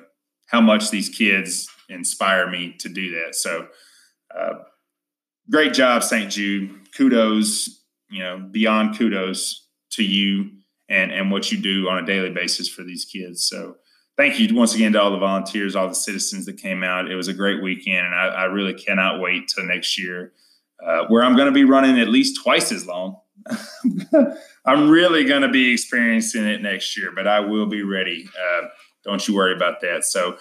how 0.47 0.61
much 0.61 0.89
these 0.89 1.09
kids 1.09 1.69
inspire 1.89 2.49
me 2.49 2.75
to 2.79 2.89
do 2.89 3.11
that. 3.11 3.35
So 3.35 3.67
uh, 4.37 4.53
great 5.49 5.73
job, 5.73 6.03
St. 6.03 6.31
Jude. 6.31 6.93
Kudos, 6.95 7.83
you 8.09 8.23
know, 8.23 8.39
beyond 8.51 8.97
kudos 8.97 9.67
to 9.91 10.03
you 10.03 10.51
and 10.89 11.11
and 11.11 11.31
what 11.31 11.51
you 11.51 11.57
do 11.57 11.87
on 11.89 12.03
a 12.03 12.05
daily 12.05 12.29
basis 12.29 12.67
for 12.67 12.83
these 12.83 13.05
kids. 13.05 13.43
So 13.43 13.75
thank 14.15 14.39
you 14.39 14.53
once 14.55 14.73
again 14.73 14.93
to 14.93 15.01
all 15.01 15.11
the 15.11 15.17
volunteers, 15.17 15.75
all 15.75 15.87
the 15.87 15.95
citizens 15.95 16.45
that 16.45 16.57
came 16.57 16.83
out. 16.83 17.11
It 17.11 17.15
was 17.15 17.27
a 17.27 17.33
great 17.33 17.61
weekend, 17.61 18.05
and 18.05 18.15
I, 18.15 18.27
I 18.27 18.43
really 18.45 18.73
cannot 18.73 19.21
wait 19.21 19.47
till 19.47 19.65
next 19.65 19.97
year, 19.99 20.33
uh, 20.85 21.05
where 21.07 21.23
I'm 21.23 21.35
going 21.35 21.47
to 21.47 21.53
be 21.53 21.65
running 21.65 21.99
at 21.99 22.07
least 22.07 22.41
twice 22.41 22.71
as 22.71 22.87
long. 22.87 23.19
I'm 24.65 24.89
really 24.89 25.23
going 25.23 25.43
to 25.43 25.49
be 25.49 25.71
experiencing 25.71 26.45
it 26.45 26.61
next 26.61 26.97
year, 26.97 27.11
but 27.15 27.27
I 27.27 27.39
will 27.39 27.67
be 27.67 27.83
ready. 27.83 28.27
Uh, 28.27 28.67
don't 29.03 29.25
you 29.27 29.35
worry 29.35 29.55
about 29.55 29.81
that. 29.81 30.03
So 30.03 30.37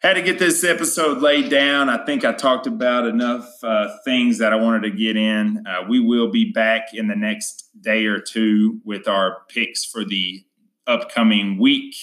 had 0.00 0.14
to 0.14 0.22
get 0.22 0.38
this 0.38 0.64
episode 0.64 1.18
laid 1.18 1.50
down. 1.50 1.90
I 1.90 2.04
think 2.04 2.24
I 2.24 2.32
talked 2.32 2.66
about 2.66 3.06
enough 3.06 3.46
uh, 3.62 3.88
things 4.04 4.38
that 4.38 4.52
I 4.52 4.56
wanted 4.56 4.82
to 4.84 4.90
get 4.90 5.16
in. 5.16 5.64
Uh, 5.66 5.84
we 5.88 6.00
will 6.00 6.30
be 6.30 6.50
back 6.50 6.94
in 6.94 7.08
the 7.08 7.16
next 7.16 7.68
day 7.80 8.06
or 8.06 8.18
two 8.18 8.80
with 8.84 9.06
our 9.06 9.42
picks 9.48 9.84
for 9.84 10.04
the 10.04 10.42
upcoming 10.86 11.58
week. 11.58 11.94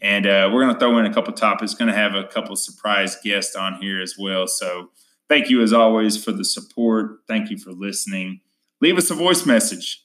And 0.00 0.26
uh, 0.26 0.50
we're 0.52 0.62
going 0.62 0.74
to 0.74 0.80
throw 0.80 0.98
in 0.98 1.06
a 1.06 1.14
couple 1.14 1.32
topics. 1.32 1.74
Going 1.74 1.90
to 1.90 1.96
have 1.96 2.14
a 2.14 2.24
couple 2.24 2.56
surprise 2.56 3.16
guests 3.22 3.54
on 3.54 3.80
here 3.80 4.00
as 4.00 4.16
well. 4.18 4.46
So 4.48 4.90
thank 5.28 5.48
you 5.48 5.62
as 5.62 5.72
always 5.72 6.22
for 6.22 6.32
the 6.32 6.44
support. 6.44 7.20
Thank 7.28 7.50
you 7.50 7.58
for 7.58 7.70
listening. 7.70 8.40
Leave 8.80 8.96
us 8.96 9.10
a 9.10 9.14
voice 9.14 9.44
message. 9.46 10.04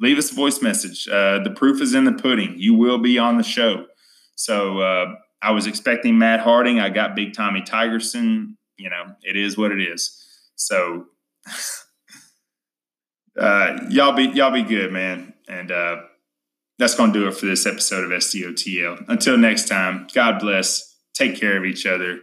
Leave 0.00 0.18
us 0.18 0.32
a 0.32 0.34
voice 0.34 0.60
message. 0.60 1.06
Uh, 1.08 1.38
the 1.42 1.52
proof 1.54 1.80
is 1.80 1.94
in 1.94 2.04
the 2.04 2.12
pudding. 2.12 2.54
You 2.56 2.74
will 2.74 2.98
be 2.98 3.18
on 3.18 3.38
the 3.38 3.44
show. 3.44 3.86
So 4.34 4.80
uh, 4.80 5.14
I 5.42 5.52
was 5.52 5.66
expecting 5.66 6.18
Matt 6.18 6.40
Harding. 6.40 6.80
I 6.80 6.90
got 6.90 7.14
Big 7.14 7.34
Tommy 7.34 7.60
Tigerson. 7.62 8.56
You 8.76 8.90
know, 8.90 9.14
it 9.22 9.36
is 9.36 9.56
what 9.56 9.70
it 9.70 9.80
is. 9.80 10.20
So 10.56 11.06
uh, 13.40 13.78
y'all 13.88 14.12
be 14.12 14.24
y'all 14.24 14.50
be 14.50 14.62
good, 14.62 14.92
man. 14.92 15.34
And 15.48 15.70
uh, 15.70 15.96
that's 16.78 16.94
gonna 16.94 17.12
do 17.12 17.28
it 17.28 17.34
for 17.34 17.46
this 17.46 17.66
episode 17.66 18.04
of 18.04 18.10
SDOTL. 18.10 19.08
Until 19.08 19.36
next 19.36 19.68
time, 19.68 20.06
God 20.14 20.40
bless. 20.40 20.92
Take 21.14 21.38
care 21.38 21.56
of 21.56 21.64
each 21.64 21.86
other, 21.86 22.20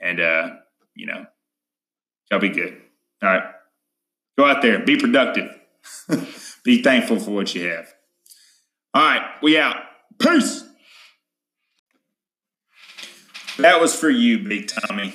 and 0.00 0.20
uh, 0.20 0.50
you 0.94 1.06
know, 1.06 1.24
y'all 2.30 2.40
be 2.40 2.50
good. 2.50 2.76
All 3.22 3.30
right, 3.30 3.44
go 4.36 4.44
out 4.44 4.62
there, 4.62 4.78
be 4.80 4.96
productive, 4.96 5.50
be 6.64 6.82
thankful 6.82 7.18
for 7.18 7.30
what 7.30 7.54
you 7.54 7.68
have. 7.68 7.92
All 8.92 9.02
right, 9.02 9.22
we 9.42 9.58
out. 9.58 9.76
Peace. 10.20 10.64
That 13.58 13.80
was 13.80 13.94
for 13.94 14.10
you, 14.10 14.40
Big 14.40 14.68
Tommy. 14.68 15.14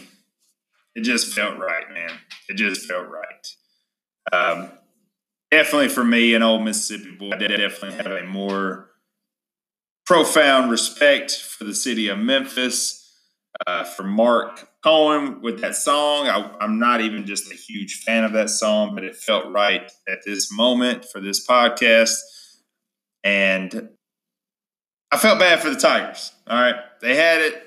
It 0.96 1.02
just 1.02 1.34
felt 1.34 1.58
right, 1.58 1.90
man. 1.94 2.12
It 2.48 2.56
just 2.56 2.88
felt 2.88 3.08
right. 3.08 3.56
Um, 4.32 4.70
definitely 5.52 5.90
for 5.90 6.04
me, 6.04 6.34
an 6.34 6.44
old 6.44 6.64
Mississippi 6.64 7.12
boy, 7.12 7.32
I 7.34 7.38
definitely 7.38 7.94
have 7.94 8.08
a 8.08 8.24
more 8.26 8.90
profound 10.06 10.72
respect 10.72 11.32
for 11.32 11.64
the 11.64 11.76
city 11.76 12.08
of 12.08 12.18
Memphis. 12.18 12.99
Uh, 13.68 13.84
for 13.84 14.04
Marc 14.04 14.70
Cohn 14.84 15.42
with 15.42 15.62
that 15.62 15.76
song, 15.76 16.28
I, 16.28 16.56
I'm 16.62 16.80
not 16.80 17.02
even 17.02 17.26
just 17.26 17.52
a 17.52 17.56
huge 17.56 18.04
fan 18.04 18.24
of 18.24 18.32
that 18.34 18.50
song, 18.50 18.96
but 18.96 19.04
it 19.04 19.16
felt 19.16 19.52
right 19.52 19.92
at 20.08 20.20
this 20.26 20.52
moment 20.52 21.04
for 21.06 21.20
this 21.20 21.46
podcast. 21.46 22.16
And 23.23 23.90
I 25.12 25.17
felt 25.17 25.40
bad 25.40 25.60
for 25.60 25.69
the 25.69 25.76
Tigers. 25.80 26.32
All 26.48 26.60
right. 26.60 26.76
They 27.02 27.15
had 27.15 27.42
it 27.42 27.63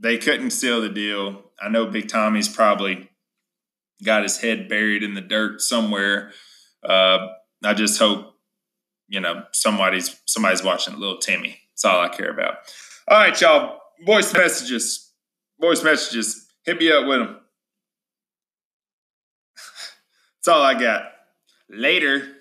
they 0.00 0.18
couldn't 0.18 0.50
seal 0.50 0.80
the 0.80 0.88
deal. 0.88 1.42
I 1.60 1.68
know 1.68 1.86
Big 1.86 2.08
Tommy's 2.08 2.48
probably 2.48 3.10
got 4.04 4.22
his 4.22 4.40
head 4.40 4.68
buried 4.68 5.02
in 5.02 5.14
the 5.14 5.20
dirt 5.20 5.60
somewhere. 5.60 6.30
Uh, 6.82 7.28
I 7.64 7.74
just 7.74 7.98
hope 7.98 8.34
you 9.08 9.20
know 9.20 9.42
somebody's 9.52 10.20
somebody's 10.26 10.62
watching 10.62 10.98
little 10.98 11.18
Timmy. 11.18 11.58
That's 11.72 11.84
all 11.84 12.00
I 12.00 12.08
care 12.08 12.30
about. 12.30 12.58
All 13.08 13.18
right, 13.18 13.40
y'all. 13.40 13.80
Voice 14.06 14.32
messages. 14.32 15.07
Voice 15.60 15.82
messages. 15.82 16.46
Hit 16.64 16.78
me 16.78 16.90
up 16.92 17.06
with 17.06 17.18
them. 17.18 17.28
That's 20.36 20.48
all 20.48 20.62
I 20.62 20.78
got. 20.78 21.02
Later. 21.68 22.37